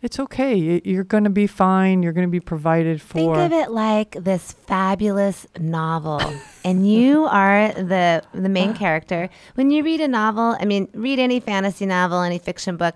[0.01, 3.35] it's okay you're going to be fine you're going to be provided for.
[3.35, 6.21] Think of it like this fabulous novel,
[6.65, 9.29] and you are the the main character.
[9.55, 12.95] When you read a novel, I mean, read any fantasy novel, any fiction book.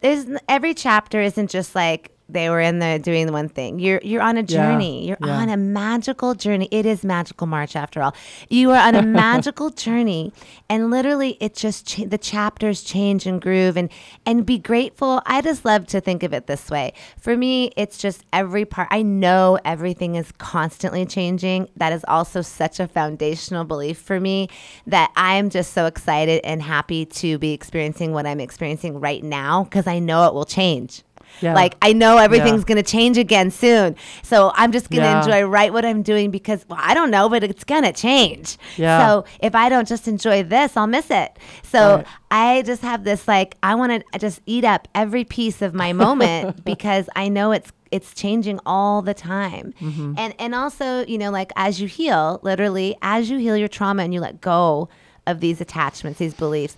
[0.00, 3.78] There's every chapter isn't just like they were in there doing the one thing.
[3.78, 5.06] You're you're on a Yeah, journey.
[5.06, 5.36] You're yeah.
[5.36, 6.68] on a magical journey.
[6.70, 8.14] It is magical March after all.
[8.48, 10.32] You are on a magical journey,
[10.68, 13.90] and literally, it just cha- the chapters change and groove, and
[14.26, 15.22] and be grateful.
[15.26, 16.94] I just love to think of it this way.
[17.18, 18.88] For me, it's just every part.
[18.90, 21.68] I know everything is constantly changing.
[21.76, 24.48] That is also such a foundational belief for me
[24.86, 29.22] that I am just so excited and happy to be experiencing what I'm experiencing right
[29.22, 31.02] now because I know it will change.
[31.40, 31.54] Yeah.
[31.54, 32.66] Like I know everything's Yeah.
[32.74, 33.96] going to change again soon.
[34.22, 35.24] So I'm just going to Yeah.
[35.24, 38.58] enjoy right what I'm doing because well, I don't know, but it's going to change.
[38.76, 39.06] Yeah.
[39.06, 41.36] So if I don't just enjoy this, I'll miss it.
[41.62, 42.06] So Right.
[42.30, 45.92] I just have this like I want to just eat up every piece of my
[45.92, 49.74] moment because I know it's it's changing all the time.
[49.80, 50.14] Mm-hmm.
[50.16, 54.02] And and also, you know, like as you heal, literally as you heal your trauma
[54.02, 54.88] and you let go
[55.26, 56.76] of these attachments, these beliefs,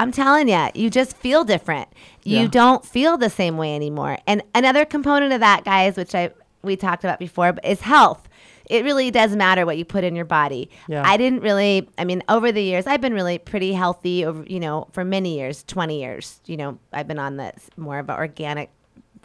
[0.00, 1.88] I'm telling you, you just feel different.
[2.24, 2.46] You Yeah.
[2.48, 4.18] don't feel the same way anymore.
[4.26, 6.30] And another component of that, guys, which I
[6.62, 8.28] we talked about before, is health.
[8.68, 10.70] It really does matter what you put in your body.
[10.88, 11.02] Yeah.
[11.04, 11.88] I didn't really.
[11.98, 14.24] I mean, over the years, I've been really pretty healthy.
[14.24, 16.40] Over you know, for many years, twenty years.
[16.46, 18.70] You know, I've been on this more of an organic,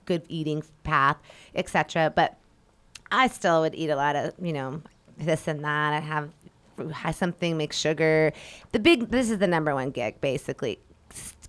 [0.06, 1.18] good eating path,
[1.56, 2.12] etc.
[2.16, 2.38] But
[3.12, 4.82] I still would eat a lot of, you know,
[5.18, 5.94] this and that.
[5.94, 6.30] I'd have,
[6.94, 8.34] have something, make sugar.
[8.72, 10.80] The big, this is the number one gig, basically.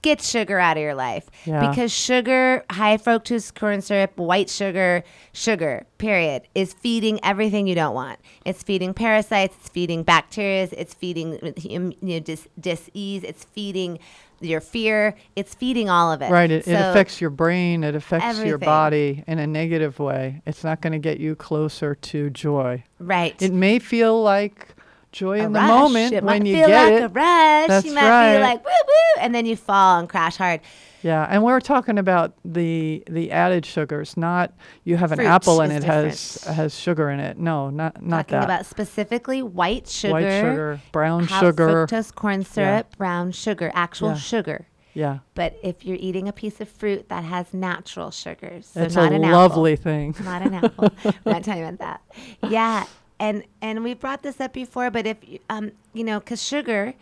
[0.03, 1.68] Get sugar out of your life Yeah.
[1.68, 5.03] because sugar, high fructose corn syrup, white sugar,
[5.33, 8.20] sugar, period, is feeding everything you don't want.
[8.45, 13.99] It's feeding parasites, it's feeding bacteria, it's feeding you know, dis, dis-ease, it's feeding
[14.41, 16.31] your fear, it's feeding all of it.
[16.31, 16.51] Right.
[16.51, 17.83] It, it affects your brain.
[17.83, 20.43] It affects your body in a negative way.
[20.47, 22.85] It's not going to get you closer to joy.
[23.01, 23.41] Right.
[23.43, 24.76] It may feel like
[25.17, 25.69] joy a in the rush.
[25.69, 27.05] moment It when might you feel get like it.
[27.05, 27.69] a rush.
[27.69, 28.37] That's you might right.
[28.37, 30.61] be like woo woo, and then you fall and crash hard.
[31.03, 34.53] Yeah, and we're talking about the the added sugars, not
[34.85, 37.39] you have an Fruit apple and it has has sugar in it.
[37.39, 38.45] No, not not Talking that.
[38.45, 41.87] about specifically white sugar, White sugar, brown sugar.
[41.87, 44.14] fructose corn syrup, brown sugar, actual Yeah.
[44.17, 44.67] sugar.
[44.95, 48.95] Yeah, But if you're eating a piece of fruit that has natural sugars, so it's
[48.95, 50.14] not a an lovely apple, thing.
[50.25, 50.89] not an apple.
[51.23, 52.01] We're not talking about that.
[52.51, 52.85] Yeah,
[53.19, 56.95] and and we brought this up before, but if you- um you know, because sugar,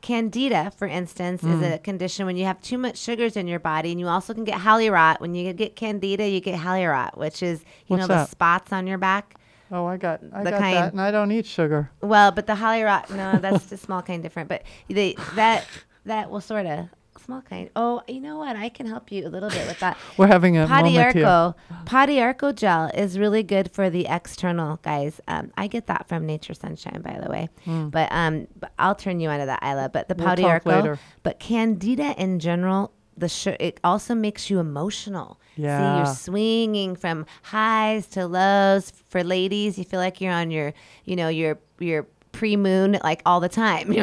[0.00, 1.74] candida, for instance, is Mm.
[1.74, 4.44] a condition when you have too much sugars in your body, and you also can
[4.44, 5.20] get haole rot.
[5.20, 8.72] When you get candida, you get haole rot, which is you What's know the spots
[8.72, 9.34] on your back.
[9.70, 11.90] Oh, I got I The got kind- that, and I don't eat sugar.
[12.02, 14.48] Well, but the haole rot, no, that's a small kind different.
[14.48, 15.66] But they that
[16.04, 16.88] that will sort of
[17.24, 17.70] small kind.
[17.76, 18.56] Oh, you know what?
[18.56, 19.96] I can help you a little bit with that.
[20.16, 20.66] We're having a.
[20.66, 21.54] Pau d'arco,
[21.84, 25.20] Podiarco gel is really good for the external guys.
[25.28, 27.48] Um, I get that from Nature Sunshine, by the way.
[27.66, 29.90] But um, but I'll turn you onto that, Isla.
[29.92, 30.14] But the.
[30.14, 35.38] We'll Pau d'arco, but Candida in general, the sh- it also makes you emotional.
[35.56, 35.98] See, Yeah.
[35.98, 38.90] you're swinging from highs to lows.
[39.08, 40.72] For ladies, you feel like you're on your,
[41.04, 43.92] you know, your your pre-moon like all the time.
[43.92, 44.02] you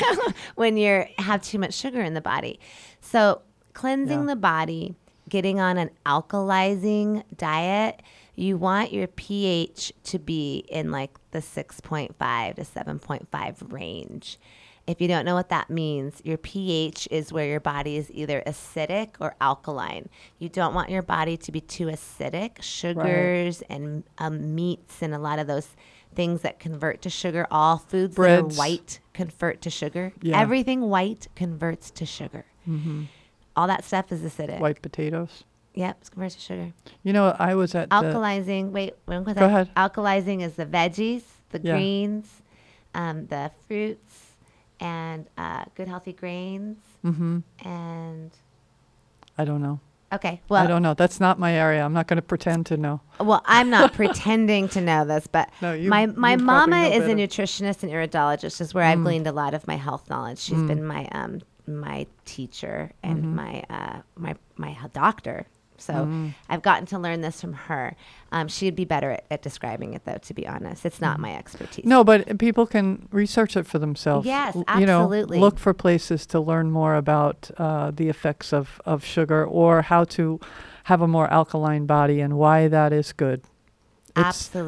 [0.00, 2.58] know, when you're have too much sugar in the body.
[3.00, 3.42] So
[3.74, 4.26] cleansing Yeah.
[4.26, 4.94] the body,
[5.28, 8.02] getting on an alkalizing diet,
[8.36, 14.38] you want your pH to be in like the 6.5 to 7.5 range.
[14.86, 18.42] If you don't know what that means, your pH is where your body is either
[18.46, 20.10] acidic or alkaline.
[20.38, 22.60] You don't want your body to be too acidic.
[22.60, 25.68] Sugars and um, meats and a lot of those
[26.14, 28.48] things that convert to sugar, all foods Breads.
[28.48, 30.12] that are white convert to sugar.
[30.22, 30.40] Yeah.
[30.40, 32.44] Everything white converts to sugar.
[33.56, 34.58] All that stuff is acidic.
[34.60, 35.44] White potatoes.
[35.74, 36.72] Yep, it's converts to sugar.
[37.02, 38.70] You know, I was at the, Alkalizing.
[38.70, 39.42] Wait, wait, one Go second.
[39.44, 39.70] ahead.
[39.76, 41.74] Alkalizing is the veggies, the Yeah.
[41.74, 42.42] greens,
[42.94, 44.36] um, the fruits,
[44.80, 46.78] and uh, good healthy grains.
[47.04, 47.38] mm-hmm.
[47.66, 48.30] And
[49.36, 49.80] I don't know.
[50.14, 50.94] Okay, Well, I don't know.
[50.94, 51.84] That's not my area.
[51.84, 53.00] I'm not going to pretend to know.
[53.20, 57.00] well, I'm not pretending to know this, but No, you- my my mama is a
[57.00, 57.14] better.
[57.14, 57.26] Mm.
[57.28, 60.38] nutritionist and iridologist, is where I've gleaned a lot of my health knowledge.
[60.38, 63.34] She's been my um my teacher and Mm-hmm.
[63.36, 65.46] my uh my my doctor.
[65.78, 66.28] So Mm-hmm.
[66.48, 67.96] I've gotten to learn this from her.
[68.32, 70.18] Um, she'd be better at, at describing it, though.
[70.18, 71.84] To be honest, it's not my expertise.
[71.84, 74.26] No, but people can research it for themselves.
[74.26, 75.38] Yes, L- You know, absolutely.
[75.38, 80.04] look for places to learn more about uh, the effects of, of sugar or how
[80.04, 80.40] to
[80.84, 83.42] have a more alkaline body and why that is good.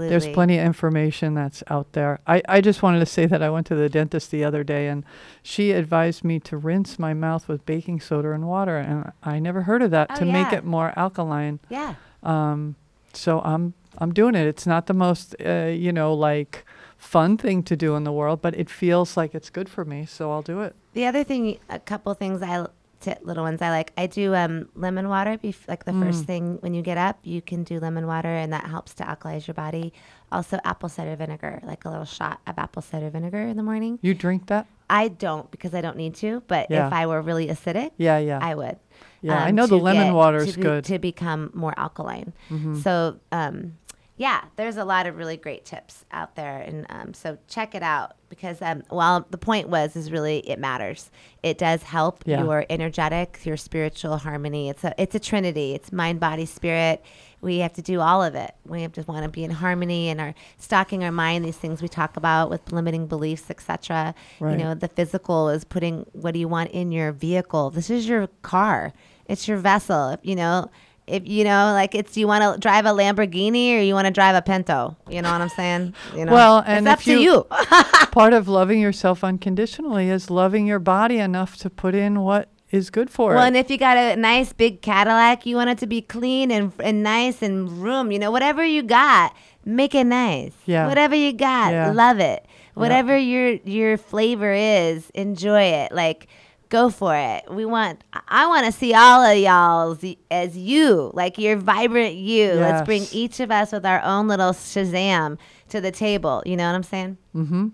[0.08, 2.20] There's plenty of information that's out there.
[2.26, 4.88] I, I just wanted to say that I went to the dentist the other day
[4.88, 5.04] and
[5.42, 8.76] she advised me to rinse my mouth with baking soda and water.
[8.78, 11.60] And I never heard of that Oh, to make it more alkaline.
[11.68, 11.94] Yeah.
[12.22, 12.74] Um,
[13.12, 14.46] so I'm I'm doing it.
[14.46, 16.64] It's not the most uh, you know like
[16.98, 20.06] fun thing to do in the world, but it feels like it's good for me,
[20.06, 20.74] so I'll do it.
[20.94, 22.66] The other thing, a couple things I
[23.00, 23.92] t- little ones I like.
[23.96, 25.36] I do um, lemon water.
[25.38, 26.26] Bef- like the first Mm.
[26.26, 29.46] thing when you get up, you can do lemon water, and that helps to alkalize
[29.46, 29.92] your body.
[30.32, 33.98] Also, apple cider vinegar, like a little shot of apple cider vinegar in the morning.
[34.02, 34.66] You drink that?
[34.88, 36.86] I don't because I don't need to, but Yeah.
[36.86, 38.38] if I were really acidic, Yeah, yeah.
[38.40, 38.76] I would.
[39.22, 40.84] Yeah, I um, know the lemon water to is good.
[40.84, 42.32] to become more alkaline.
[42.50, 42.82] Mhm.
[42.82, 43.78] So, um,
[44.18, 47.82] yeah, there's a lot of really great tips out there, and um, so check it
[47.82, 51.10] out because um, well, the point was is really it matters.
[51.42, 52.42] It does help Yeah.
[52.42, 54.70] your energetic, your spiritual harmony.
[54.70, 55.74] It's a it's a trinity.
[55.74, 57.04] It's mind, body, spirit.
[57.42, 58.54] We have to do all of it.
[58.64, 61.44] We have to want to be in harmony and our stocking our mind.
[61.44, 64.14] These things we talk about with limiting beliefs, etc.
[64.40, 64.52] Right.
[64.52, 67.68] You know, the physical is putting what do you want in your vehicle.
[67.70, 68.94] This is your car.
[69.26, 70.16] It's your vessel.
[70.22, 70.70] You know,
[71.06, 74.12] if you know, like it's you want to drive a Lamborghini or you want to
[74.12, 74.96] drive a Pinto?
[75.08, 75.94] You know what I'm saying?
[76.16, 77.42] You know, Well, and it's up if to you- you.
[78.10, 82.90] Part of loving yourself unconditionally is loving your body enough to put in what is
[82.90, 83.36] good for well, it.
[83.36, 86.50] Well, and if you got a nice big Cadillac, you want it to be clean
[86.50, 88.10] and and nice and room.
[88.10, 89.34] You know, whatever you got,
[89.64, 90.52] make it nice.
[90.66, 90.88] Yeah.
[90.88, 91.92] Whatever you got, Yeah.
[91.92, 92.44] love it.
[92.74, 95.92] Whatever your your flavor is, enjoy it.
[95.92, 96.26] Like.
[96.68, 97.44] Go for it.
[97.50, 98.02] We want.
[98.28, 99.96] I want to see all of y'all
[100.30, 102.54] as, you, like your vibrant you.
[102.54, 105.38] Let's bring each of us with our own little Shazam
[105.68, 106.42] to the table.
[106.44, 107.18] You know what I'm saying?
[107.34, 107.68] mm-hmm.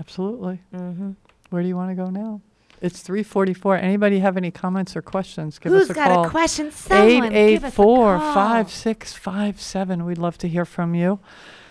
[0.00, 0.60] Absolutely.
[0.74, 1.12] Mm-hmm.
[1.50, 2.40] Where do you want to go now?
[2.82, 3.78] It's 344.
[3.78, 5.58] Anybody have any comments or questions?
[5.58, 6.26] Give Who's us a got call.
[6.26, 6.70] a question?
[6.70, 8.34] Someone give us a 884 call.
[8.34, 10.04] 5657.
[10.04, 11.18] We'd love to hear from you.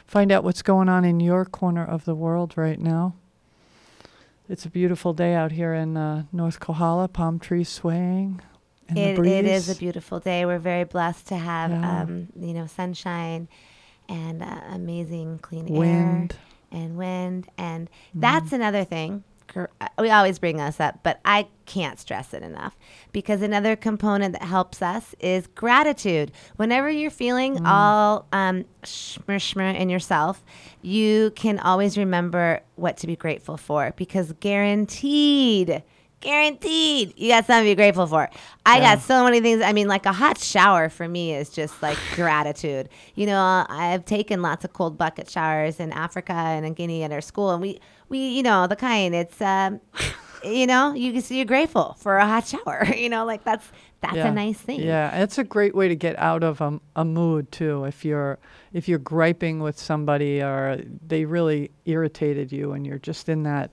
[0.08, 3.16] Find out what's going on in your corner of the world right now.
[4.48, 8.42] It's a beautiful day out here in uh, North Kohala, palm trees swaying.
[8.90, 9.32] In It, the breeze.
[9.34, 10.46] it is a beautiful day.
[10.46, 12.02] We're very blessed to have, Yeah.
[12.02, 13.48] um, you know, sunshine
[14.08, 16.38] and uh, amazing clean wind.
[16.72, 17.48] air and wind.
[17.58, 19.24] And that's another thing.
[20.00, 22.76] We always bring us up, but I can't stress it enough
[23.12, 26.32] because another component that helps us is gratitude.
[26.58, 30.44] Whenever you're feeling all um, shmur shmur in yourself,
[30.82, 35.84] you can always remember what to be grateful for because guaranteed.
[36.22, 38.30] Guaranteed, you got something to be grateful for.
[38.66, 38.96] I Yeah.
[38.96, 39.62] got so many things.
[39.62, 42.90] I mean, like a hot shower for me is just like gratitude.
[43.14, 47.12] You know, I've taken lots of cold bucket showers in Africa and in Guinea at
[47.12, 47.80] our school, and we,
[48.10, 49.14] we, you know, the kind.
[49.16, 49.82] It's, um,
[50.44, 52.86] you know, you can see you're grateful for a hot shower.
[52.96, 53.68] You know, like that's
[54.02, 54.28] that's Yeah.
[54.28, 54.82] a nice thing.
[54.82, 57.86] Yeah, it's a great way to get out of a, a mood too.
[57.86, 58.38] If you're
[58.74, 63.72] if you're griping with somebody or they really irritated you and you're just in that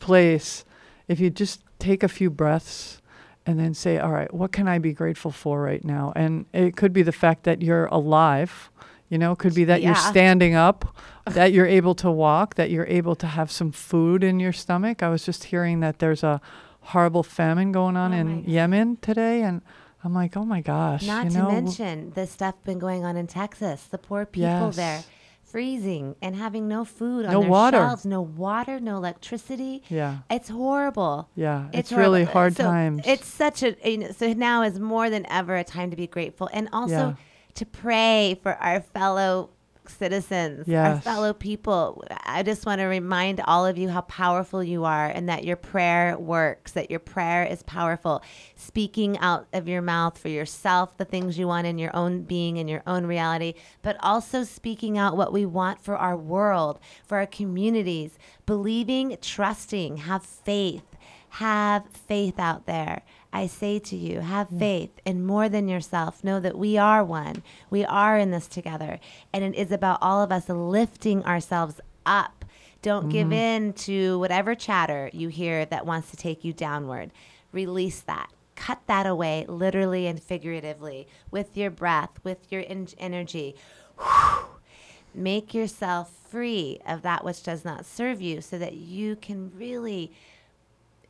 [0.00, 0.64] place,
[1.08, 3.00] if you just take a few breaths
[3.46, 6.76] and then say, "All right, what can I be grateful for right now?" And it
[6.76, 8.70] could be the fact that you're alive.
[9.08, 10.94] You know, it could be that you're standing up,
[11.24, 15.02] that you're able to walk, that you're able to have some food in your stomach.
[15.02, 16.40] I was just hearing that there's a
[16.80, 19.62] horrible famine going on Oh in Yemen today, and
[20.04, 21.06] I'm like, oh my gosh.
[21.06, 23.84] Not you to mention the stuff been going on in Texas.
[23.84, 25.02] The poor people there
[25.42, 27.78] freezing and having no food on No their water.
[27.78, 29.82] shelves, no water, no electricity.
[29.88, 31.30] Yeah, It's horrible.
[31.34, 32.32] yeah, it's, really horrible.
[32.32, 33.02] hard So times.
[33.06, 36.06] It's such a you know, so now is more than ever a time to be
[36.06, 37.14] grateful and also Yeah.
[37.58, 39.50] To pray for our fellow
[39.88, 42.04] citizens, our fellow people.
[42.24, 45.56] I just want to remind all of you how powerful you are and that your
[45.56, 48.22] prayer works, that your prayer is powerful.
[48.54, 52.58] Speaking out of your mouth for yourself, the things you want in your own being
[52.58, 57.16] and your own reality, but also speaking out what we want for our world, for
[57.16, 60.84] our communities, believing, trusting, have faith.
[61.30, 63.02] Have faith out there.
[63.32, 64.58] I say to you, have mm.
[64.58, 66.24] faith and more than yourself.
[66.24, 67.42] Know that we are one.
[67.70, 68.98] We are in this together.
[69.32, 72.44] And it is about all of us lifting ourselves up.
[72.80, 73.32] Don't give mm-hmm.
[73.32, 77.10] in to whatever chatter you hear that wants to take you downward.
[77.52, 78.30] Release that.
[78.54, 83.56] Cut that away, literally and figuratively, with your breath, with your en- energy.
[85.14, 90.12] Make yourself free of that which does not serve you so that you can really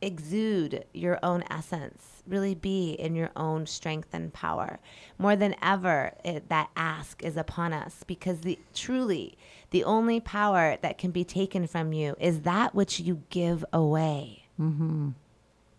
[0.01, 4.79] exude your own essence, really be in your own strength and power.
[5.17, 9.37] More than ever, it, that ask is upon us because the truly
[9.71, 14.45] the only power that can be taken from you is that which you give away.
[14.59, 15.09] Mm-hmm.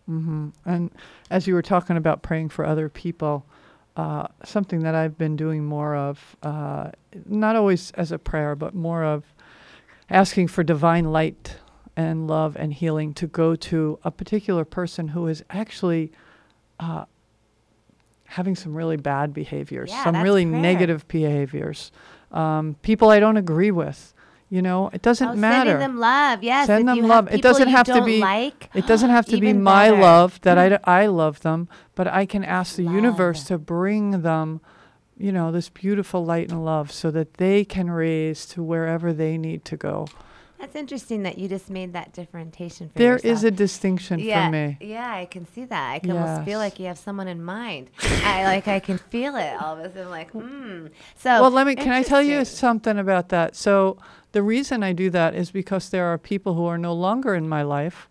[0.09, 0.49] Mm-hmm.
[0.65, 0.91] And
[1.29, 3.45] as you were talking about praying for other people,
[3.97, 6.91] uh, something that I've been doing more of, uh,
[7.25, 9.23] not always as a prayer, but more of
[10.09, 11.57] asking for divine light
[11.95, 16.11] and love and healing to go to a particular person who is actually
[16.79, 17.05] uh,
[18.25, 20.61] having some really bad behaviors, Yeah, some really prayer.
[20.61, 21.91] negative behaviors,
[22.31, 24.13] um, people I don't agree with.
[24.49, 25.69] You know, it doesn't oh, matter.
[25.69, 26.67] Sending them love, yes.
[26.67, 27.33] Send them you love.
[27.33, 28.69] It doesn't have to be- like.
[28.73, 30.01] It doesn't have to be my better.
[30.01, 34.59] love that I I love them, but I can ask the universe to bring them,
[35.17, 39.37] you know, this beautiful light and love so that they can raise to wherever they
[39.37, 40.07] need to go.
[40.61, 43.33] That's interesting that you just made that differentiation for There yourself.
[43.33, 44.77] is a distinction yeah, for me.
[44.79, 45.91] Yeah, I can see that.
[45.91, 47.89] I can almost feel like you have someone in mind.
[48.23, 50.87] I like I can feel it all of a sudden like, hmm.
[51.15, 51.73] So well, let me.
[51.73, 53.55] Can I tell you something about that?
[53.55, 53.97] So
[54.33, 57.49] the reason I do that is because there are people who are no longer in
[57.49, 58.07] my life,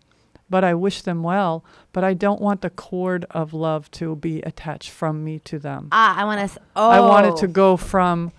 [0.49, 1.63] but I wish them well.
[1.93, 5.87] But I don't want the cord of love to be attached from me to them.
[5.93, 8.33] Ah, I want to oh I want it to go from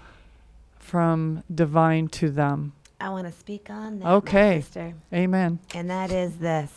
[0.78, 2.74] from divine to them.
[3.02, 4.08] I want to speak on that.
[4.08, 4.60] Okay.
[4.60, 4.94] Sister.
[5.12, 5.58] Amen.
[5.74, 6.70] And that is this.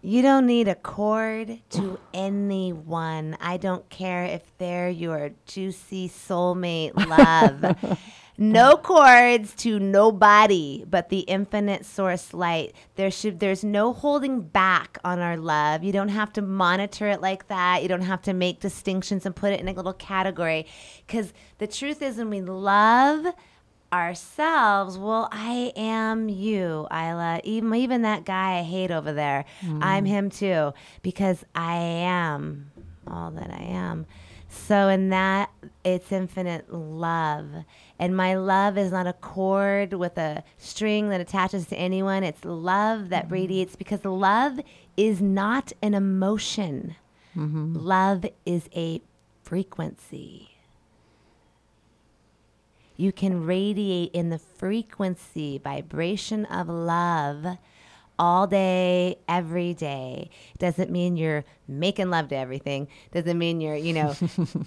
[0.00, 3.36] You don't need a cord to anyone.
[3.40, 7.98] I don't care if they're your juicy soulmate love.
[8.38, 12.72] no cords to nobody but the infinite source light.
[12.94, 15.82] There should there's no holding back on our love.
[15.82, 17.82] You don't have to monitor it like that.
[17.82, 20.66] You don't have to make distinctions and put it in a little category
[21.08, 23.34] cuz the truth is when we love
[23.92, 27.40] ourselves, well, I am you, Isla.
[27.44, 30.08] Even even that guy I hate over there, I'm mm.
[30.08, 30.72] him too
[31.02, 32.70] because I am
[33.06, 34.06] all that I am.
[34.48, 35.50] So in that,
[35.84, 37.46] it's infinite love,
[38.00, 42.24] and my love is not a cord with a string that attaches to anyone.
[42.24, 43.34] It's love that mm-hmm.
[43.34, 44.58] radiates because love
[44.96, 46.96] is not an emotion.
[47.36, 47.76] Mm-hmm.
[47.76, 49.00] Love is a
[49.44, 50.49] frequency.
[53.00, 57.56] You can radiate in the frequency, vibration of love
[58.18, 60.28] all day, every day.
[60.58, 62.88] Doesn't mean you're making love to everything.
[63.12, 64.14] Doesn't mean you're, you know,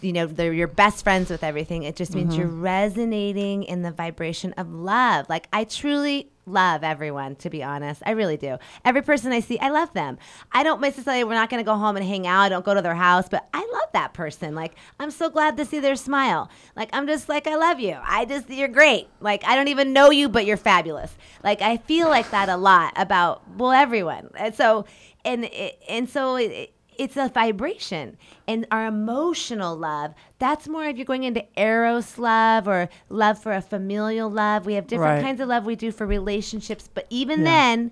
[0.02, 1.84] you know, they're your best friends with everything.
[1.84, 2.62] It just means you're mm-hmm.
[2.62, 5.28] resonating in the vibration of love.
[5.30, 8.04] Like I truly love everyone, to be honest.
[8.06, 8.58] I really do.
[8.84, 10.18] Every person I see, I love them.
[10.52, 12.42] I don't necessarily, we're not going to go home and hang out.
[12.42, 14.54] I don't go to their house, but I love that person.
[14.54, 16.50] Like, I'm so glad to see their smile.
[16.76, 17.98] Like, I'm just like, I love you.
[18.04, 19.08] I just, you're great.
[19.22, 21.16] Like, I don't even know you, but you're fabulous.
[21.46, 24.30] Like, I feel like that a lot about, well, everyone.
[24.36, 24.86] And so,
[25.24, 25.46] and,
[25.88, 28.18] and so it, it's a vibration.
[28.48, 33.54] And our emotional love that's more if you're going into eros love or love for
[33.54, 34.66] a familial love.
[34.66, 35.24] We have different Right.
[35.24, 37.46] kinds of love we do for relationships but even Yeah.
[37.46, 37.92] then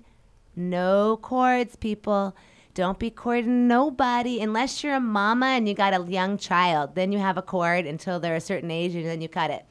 [0.54, 2.36] no cords people.
[2.74, 4.40] Don't be courting nobody.
[4.40, 7.86] Unless you're a mama and you got a young child then you have a cord
[7.86, 9.64] until they're a certain age and then you cut it.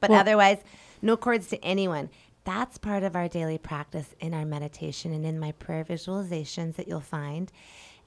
[0.00, 0.58] But Well- otherwise
[1.02, 2.08] no cords to anyone.
[2.44, 6.86] That's part of our daily practice in our meditation and in my prayer visualizations that
[6.86, 7.50] you'll find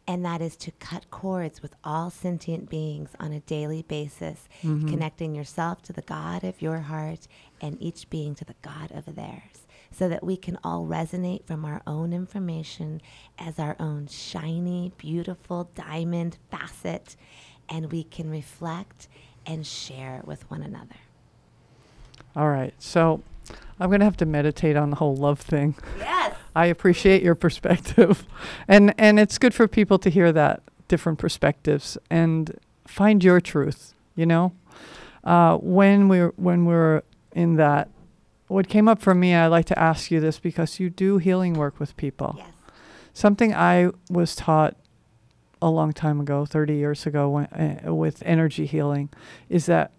[0.08, 4.88] and that is to cut cords with all sentient beings on a daily basis, mm-hmm.
[4.88, 7.28] connecting yourself to the God of your heart
[7.60, 11.66] and each being to the God of theirs, so that we can all resonate from
[11.66, 13.02] our own information
[13.38, 17.16] as our own shiny, beautiful diamond facet,
[17.68, 19.10] and we can reflect
[19.46, 20.96] and share with one another.
[22.36, 22.74] All right.
[22.78, 23.22] So
[23.80, 25.76] I'm going to have to meditate on the whole love thing.
[25.98, 26.17] Yes.
[26.58, 28.26] I appreciate your perspective.
[28.68, 33.94] and and it's good for people to hear that different perspectives and find your truth,
[34.16, 34.54] you know?
[35.24, 37.04] Uh, when we're when we're
[37.34, 37.90] in that
[38.48, 41.54] what came up for me, I like to ask you this because you do healing
[41.54, 42.36] work with people.
[42.38, 42.48] Yes.
[43.14, 44.76] Something I was taught
[45.62, 47.46] a long time ago, 30 years ago, when,
[47.86, 49.10] uh, with energy healing,
[49.50, 49.92] is that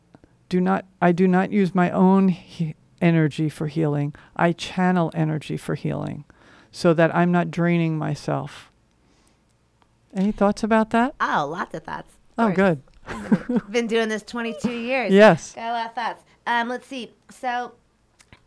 [0.49, 4.15] do not I do not use my own he- energy for healing.
[4.35, 6.25] I channel energy for healing,
[6.73, 8.71] so that I'm not draining myself.
[10.15, 11.15] Any thoughts about that?
[11.21, 12.13] Oh, lots of thoughts.
[12.37, 12.57] Of Oh, course.
[12.57, 12.83] good.
[13.71, 15.13] Been doing this 22 years.
[15.13, 15.55] Yes.
[15.55, 16.23] Got a lot of thoughts.
[16.47, 17.11] Um, let's see.
[17.31, 17.73] So,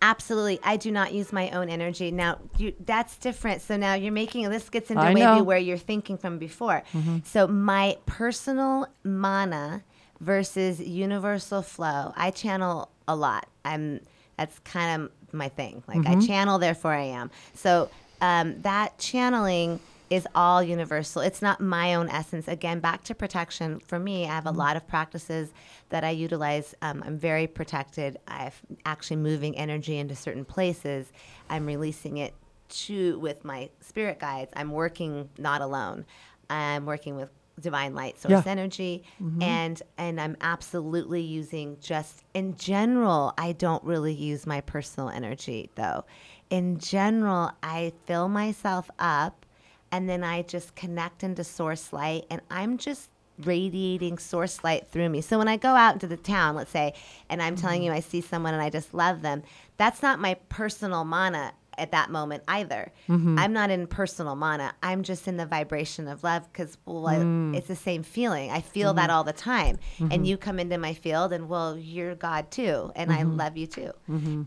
[0.02, 2.12] absolutely, I do not use my own energy.
[2.12, 3.62] Now, you, that's different.
[3.62, 5.36] So now you're making this gets into I maybe know.
[5.38, 5.46] Mm-hmm.
[5.46, 6.84] where you're thinking from before.
[7.26, 9.84] So my personal mana
[10.20, 13.48] versus universal flow, I channel a lot.
[13.66, 14.02] I'm
[14.38, 15.84] that's kind of my thing.
[15.88, 16.22] Like Mm-hmm.
[16.22, 17.30] I channel, therefore I am.
[17.54, 17.90] So
[18.22, 21.22] um, that channeling is all universal.
[21.22, 22.48] It's not my own essence.
[22.48, 23.80] Again, back to protection.
[23.80, 25.54] For me, I have a lot of practices
[25.90, 26.76] that I utilize.
[26.82, 28.18] Um, I'm very protected.
[28.28, 28.52] I'm
[28.86, 31.12] actually moving energy into certain places.
[31.50, 32.34] I'm releasing it
[32.70, 34.52] to with my spirit guides.
[34.56, 36.06] I'm working not alone.
[36.50, 38.52] I'm working with divine light source Yeah.
[38.52, 39.04] energy
[39.40, 45.70] and and I'm absolutely using just in general I don't really use my personal energy
[45.76, 46.06] though.
[46.52, 49.46] In general, I fill myself up
[49.90, 55.08] and then I just connect into source light and I'm just radiating source light through
[55.08, 55.22] me.
[55.22, 56.94] So when I go out into the town, let's say,
[57.30, 57.92] and I'm telling mm-hmm.
[57.92, 59.44] you I see someone and I just love them,
[59.78, 62.92] that's not my personal mana at that moment either.
[63.08, 63.40] Mm-hmm.
[63.40, 64.74] I'm not in personal mana.
[64.84, 67.56] I'm just in the vibration of love because well, I- mm.
[67.56, 68.52] it's the same feeling.
[68.52, 69.12] I feel that mm-hmm.
[69.12, 69.80] all the time.
[70.00, 70.24] And mm-hmm.
[70.26, 73.92] you come into my field and well, you're God too, and I love you too.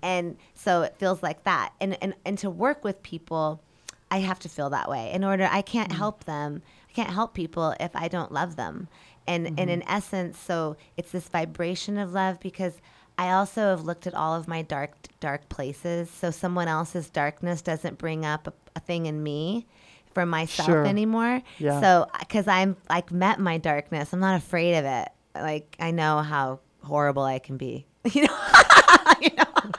[0.03, 1.73] And so it feels like that.
[1.81, 3.63] And and and to work with people,
[4.11, 5.11] I have to feel that way.
[5.13, 6.63] In order, I can't help them.
[6.89, 8.89] I can't help people if I don't love them.
[9.27, 12.75] And and in essence, so it's this vibration of love because
[13.17, 16.11] I also have looked at all of my dark dark places.
[16.11, 19.67] So someone else's darkness doesn't bring up a, a thing in me
[20.13, 20.87] for myself Sure.
[20.87, 21.43] anymore.
[21.59, 21.81] Yeah.
[21.81, 25.09] So because I'm like met my darkness, I'm not afraid of it.
[25.35, 27.87] Like I know how horrible I can be.
[28.13, 28.37] You know,
[29.23, 29.73] you know,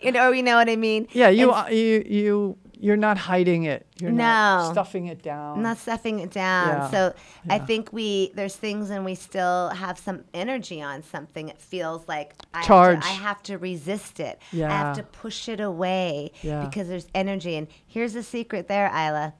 [0.00, 1.08] you know, you know what I mean.
[1.12, 3.86] Yeah, you And uh, you you you're not hiding it.
[3.98, 4.24] You're No.
[4.24, 5.62] not stuffing it down.
[5.62, 6.68] Not stuffing it down.
[6.68, 7.14] Yeah, So
[7.48, 11.48] I think we there's things and we still have some energy on something.
[11.48, 14.40] It feels like I Have to, I have to resist it.
[14.52, 14.66] Yeah.
[14.68, 16.64] I have to push it away Yeah.
[16.66, 17.56] because there's energy.
[17.56, 19.34] And here's the secret there, Isla.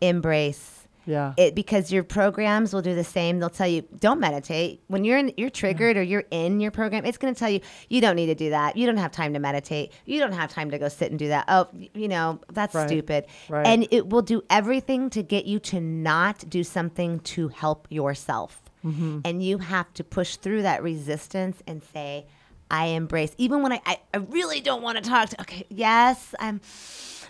[0.00, 0.77] Embrace
[1.08, 1.32] yeah.
[1.36, 3.38] it because your programs will do the same.
[3.40, 7.04] They'll tell you don't meditate when you're in, you're triggered or you're in your program.
[7.04, 8.76] It's going to tell you you don't need to do that.
[8.76, 9.92] You don't have time to meditate.
[10.04, 11.46] You don't have time to go sit and do that.
[11.48, 12.88] Oh, you know that's Right.
[12.88, 13.26] stupid.
[13.48, 13.66] Right.
[13.66, 18.62] And it will do everything to get you to not do something to help yourself.
[18.84, 19.20] Mm-hmm.
[19.24, 22.26] And you have to push through that resistance and say,
[22.70, 23.34] I embrace.
[23.38, 25.40] Even when I, I, I really don't want to talk to.
[25.40, 26.60] Okay, yes, I'm.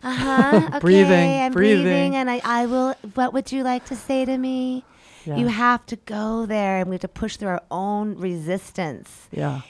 [0.02, 0.60] Uh huh.
[0.68, 1.82] Okay, Breathing, I'm breathing.
[1.84, 2.94] breathing, and I, I will.
[3.14, 4.84] What would you like to say to me?
[5.24, 5.36] Yeah.
[5.38, 9.28] You have to go there, and we have to push through our own resistance.
[9.30, 9.60] yeah.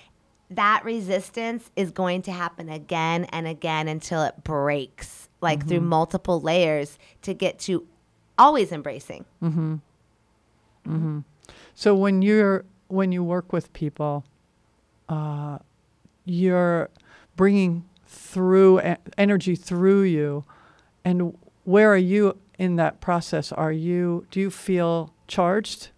[0.51, 5.89] That resistance is going to happen again and again until it breaks, like through Mm-hmm.
[5.89, 7.87] multiple layers to get to
[8.39, 9.26] always embracing.
[9.41, 9.76] hmm
[11.74, 14.24] So when you're when you work with people,
[15.09, 15.59] uh,
[16.24, 16.89] you're
[17.37, 20.45] bringing through e- energy through you,
[21.05, 23.53] and where are you in that process?
[23.53, 25.91] Are you do you feel charged,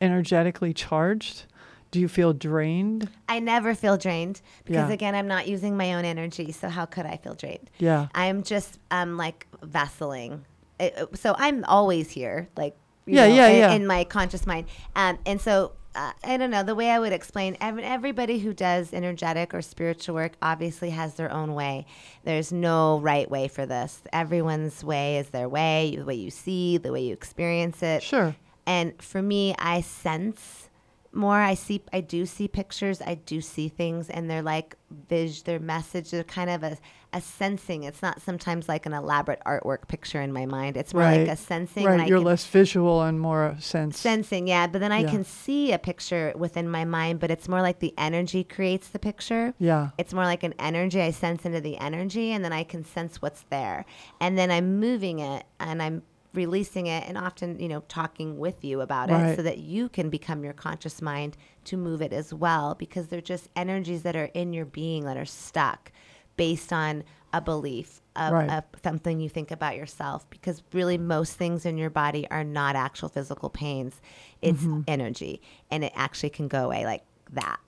[0.00, 1.44] energetically charged?
[1.90, 3.08] Do you feel drained?
[3.28, 4.94] I never feel drained because Yeah.
[4.94, 6.52] again, I'm not using my own energy.
[6.52, 7.70] So how could I feel drained?
[7.78, 8.08] Yeah.
[8.14, 10.40] I'm just um like vesseling.
[10.78, 13.72] It- it- so I'm always here, like you Yeah, know, yeah, in, yeah.
[13.72, 14.66] in my conscious mind.
[14.94, 17.56] Um, and so uh, I don't know the way I would explain.
[17.60, 21.86] ev- Everybody who does energetic or spiritual work obviously has their own way.
[22.24, 24.02] There's no right way for this.
[24.12, 25.94] Everyone's way is their way.
[25.96, 28.02] The way you see, the way you experience it.
[28.02, 28.36] Sure.
[28.66, 30.68] And for me, I sense
[31.12, 31.40] more.
[31.40, 33.00] I see, I do see pictures.
[33.04, 34.76] I do see things, and they're like
[35.08, 35.42] vis.
[35.42, 36.10] They're message.
[36.10, 36.76] They're kind of a,
[37.12, 37.84] a sensing.
[37.84, 40.76] It's not sometimes like an elaborate artwork picture in my mind.
[40.76, 41.20] It's more Right.
[41.20, 41.84] like a sensing.
[41.86, 42.06] Right.
[42.06, 43.98] You're less visual and more sense.
[43.98, 44.66] sensing, yeah.
[44.66, 45.10] But then I Yeah.
[45.10, 47.20] can see a picture within my mind.
[47.20, 49.54] But it's more like the energy creates the picture.
[49.58, 49.90] yeah.
[49.96, 51.00] It's more like an energy.
[51.00, 53.84] I sense into the energy, and then I can sense what's there.
[54.20, 56.02] And then I'm moving it, and I'm
[56.34, 60.10] releasing it, and often, you know, talking with you about it so that you can
[60.10, 64.26] become your conscious mind to move it as well, because they're just energies that are
[64.34, 65.90] in your being that are stuck
[66.38, 68.50] based on a belief of, Right.
[68.50, 70.28] of something you think about yourself.
[70.30, 74.00] Because really, most things in your body are not actual physical pains,
[74.40, 74.80] it's Mm-hmm.
[74.88, 77.60] energy, and it actually can go away like that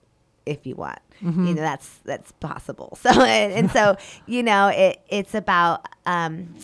[0.47, 0.97] if you want.
[1.21, 1.45] Mm-hmm.
[1.45, 2.97] You know, that's that's possible.
[3.03, 3.95] So and, and so
[4.25, 5.85] you know, it it's about.
[6.07, 6.55] Um,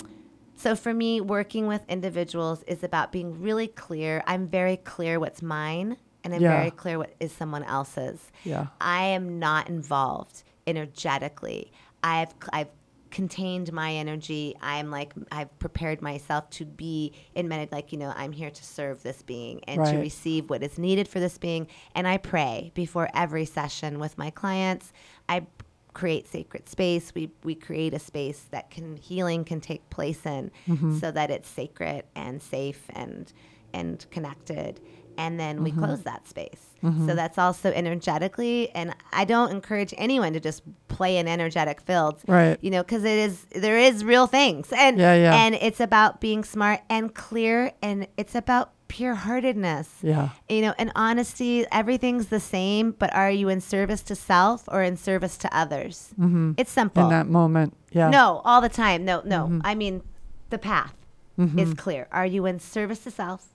[0.56, 4.24] so for me, working with individuals is about being really clear.
[4.26, 6.58] I'm very clear what's mine, and I'm Yeah.
[6.58, 8.32] very clear what is someone else's.
[8.44, 8.66] Yeah.
[8.82, 11.72] I am not involved energetically.
[12.04, 12.70] I've I've
[13.10, 14.56] contained my energy.
[14.62, 18.64] I'm like I've prepared myself to be in med like you know I'm here to
[18.64, 21.68] serve this being and to receive what is needed for this being.
[21.96, 24.92] And I pray before every session with my clients.
[25.30, 25.48] I
[25.94, 27.14] create sacred space.
[27.16, 31.00] We we create a space that can healing can take place in, mm-hmm.
[31.00, 33.32] so that it's sacred and safe and
[33.74, 34.80] and connected.
[35.18, 36.62] And then we close that space.
[36.82, 38.70] So that's also energetically.
[38.76, 42.58] And I don't encourage anyone to just play in energetic fields, Right.
[42.62, 45.36] You know, because it is there is real things, and Yeah, yeah.
[45.36, 50.30] and it's about being smart and clear, and it's about pure heartedness Yeah.
[50.48, 54.82] you know, and honesty, everything's the same, but are you in service to self or
[54.82, 56.14] in service to others?
[56.18, 56.54] Mm-hmm.
[56.58, 57.04] It's simple.
[57.04, 57.76] In that moment.
[57.92, 58.10] Yeah.
[58.10, 59.04] No, all the time.
[59.04, 59.60] No, no.
[59.64, 60.04] I mean,
[60.52, 60.94] the path
[61.38, 61.60] Mm-hmm.
[61.60, 62.08] is clear.
[62.12, 63.50] Are you in service to self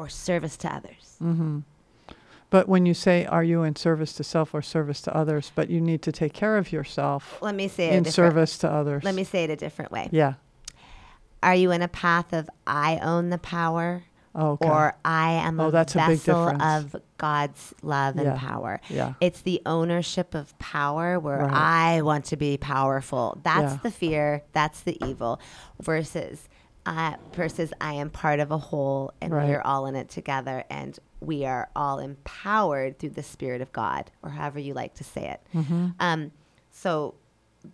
[0.00, 1.16] or service to others?
[1.22, 1.60] Mm-hmm.
[2.50, 5.70] But when you say, are you in service to self or service to others, but
[5.70, 9.04] you need to take care of yourself Let me say it in service to others.
[9.04, 10.08] Let me say it a different way.
[10.10, 10.34] Yeah.
[11.42, 14.02] Are you in a path of I own the power
[14.34, 14.68] Oh, okay.
[14.68, 16.94] or I am Oh, a that's a big vessel difference.
[16.94, 18.36] of God's love and Yeah.
[18.38, 18.80] power.
[18.88, 19.14] Yeah.
[19.20, 21.96] It's the ownership of power where Right.
[21.96, 23.38] I want to be powerful.
[23.42, 23.78] That's Yeah.
[23.82, 24.42] the fear.
[24.52, 25.40] That's the evil.
[25.80, 26.48] Versus,
[26.86, 29.48] uh, versus I am part of a whole, and Right.
[29.48, 34.10] we're all in it together, and we are all empowered through the Spirit of God,
[34.22, 35.40] or however you like to say it.
[35.54, 35.88] Mm-hmm.
[36.00, 36.32] Um,
[36.70, 37.14] so,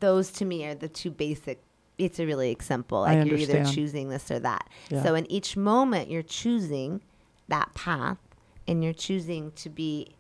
[0.00, 1.62] those to me are the two basic.
[1.98, 2.98] It's a really simple.
[3.04, 4.68] I Like you're either choosing this or that.
[4.90, 5.02] Yeah.
[5.02, 7.00] So in each moment, you're choosing
[7.48, 8.18] that path,
[8.66, 10.14] and you're choosing to be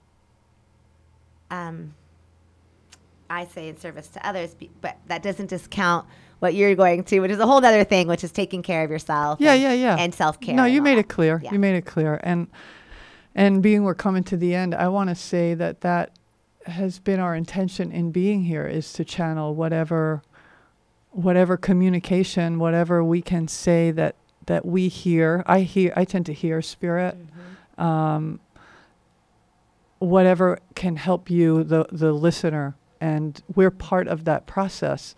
[1.50, 1.94] um,
[3.28, 6.06] I say in service to others, but that doesn't discount
[6.38, 8.90] what you're going to, which is a whole other thing, which is taking care of
[8.90, 9.40] yourself.
[9.40, 9.96] Yeah, and, yeah, yeah.
[9.98, 10.54] And self care.
[10.54, 11.40] No, you made it clear.
[11.42, 11.52] Yeah.
[11.52, 12.20] You made it clear.
[12.22, 12.48] And
[13.34, 16.12] and being we're coming to the end, I want to say that that
[16.66, 20.22] has been our intention in being here is to channel whatever
[21.10, 24.16] whatever communication, whatever we can say that
[24.46, 25.42] that we hear.
[25.46, 27.16] I hear I tend to hear spirit.
[27.78, 28.40] Um,
[29.98, 35.14] whatever can help you the the listener and we're part of that process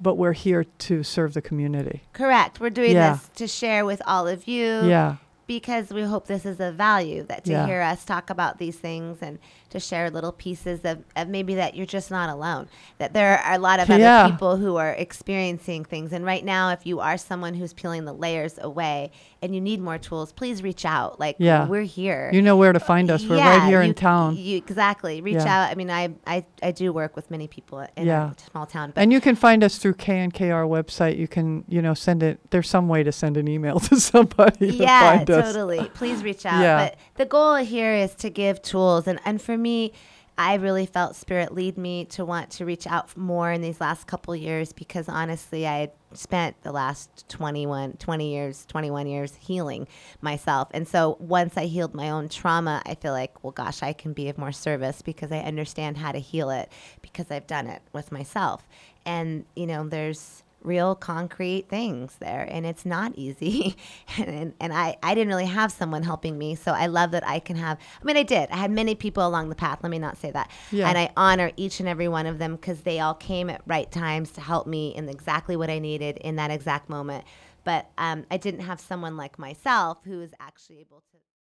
[0.00, 2.04] but we're here to serve the community.
[2.12, 2.60] Correct.
[2.60, 3.14] We're doing Yeah.
[3.14, 4.82] this to share with all of you.
[4.86, 5.16] Yeah.
[5.48, 7.66] because we hope this is a value that to Yeah.
[7.66, 9.38] hear us talk about these things and
[9.70, 13.54] to share little pieces of, of maybe that you're just not alone that there are
[13.54, 17.18] a lot of other people who are experiencing things and right now if you are
[17.18, 19.10] someone who's peeling the layers away
[19.42, 21.66] and you need more tools please reach out like Yeah.
[21.66, 23.24] we're here You know where to find us.
[23.26, 24.36] We're Yeah, right here in town.
[24.36, 25.64] you, exactly reach Yeah.
[25.66, 28.30] out i mean I, I i do work with many people in Yeah.
[28.30, 31.18] a small town but and you can find us through KNKR website.
[31.18, 32.38] You can, you know, send it.
[32.50, 35.52] There's some way to send an email to somebody to yeah find us.
[35.52, 36.76] totally please reach out Yeah.
[36.90, 39.92] but the goal here is to give tools and and for me
[40.38, 44.06] I really felt spirit lead me to want to reach out more in these last
[44.06, 49.88] couple years because honestly, I had spent the last 21, 20 years, 21 years healing
[50.20, 50.68] myself.
[50.70, 54.12] And so once I healed my own trauma, I feel like, well, gosh, I can
[54.12, 56.70] be of more service because I understand how to heal it
[57.02, 58.68] because I've done it with myself.
[59.04, 63.76] And, you know, there's, real concrete things there and it's not easy.
[64.18, 67.26] And, and, and I, I didn't really have someone helping me so i love that
[67.26, 68.50] i can have i mean i did.
[68.50, 70.50] I had many people along the path let me not say that.
[70.72, 70.88] Yeah.
[70.88, 73.90] and i honor each and every one of them because they all came at right
[73.90, 77.24] times to help me in exactly what i needed in that exact moment.
[77.64, 81.17] But um, i didn't have someone like myself who was actually able to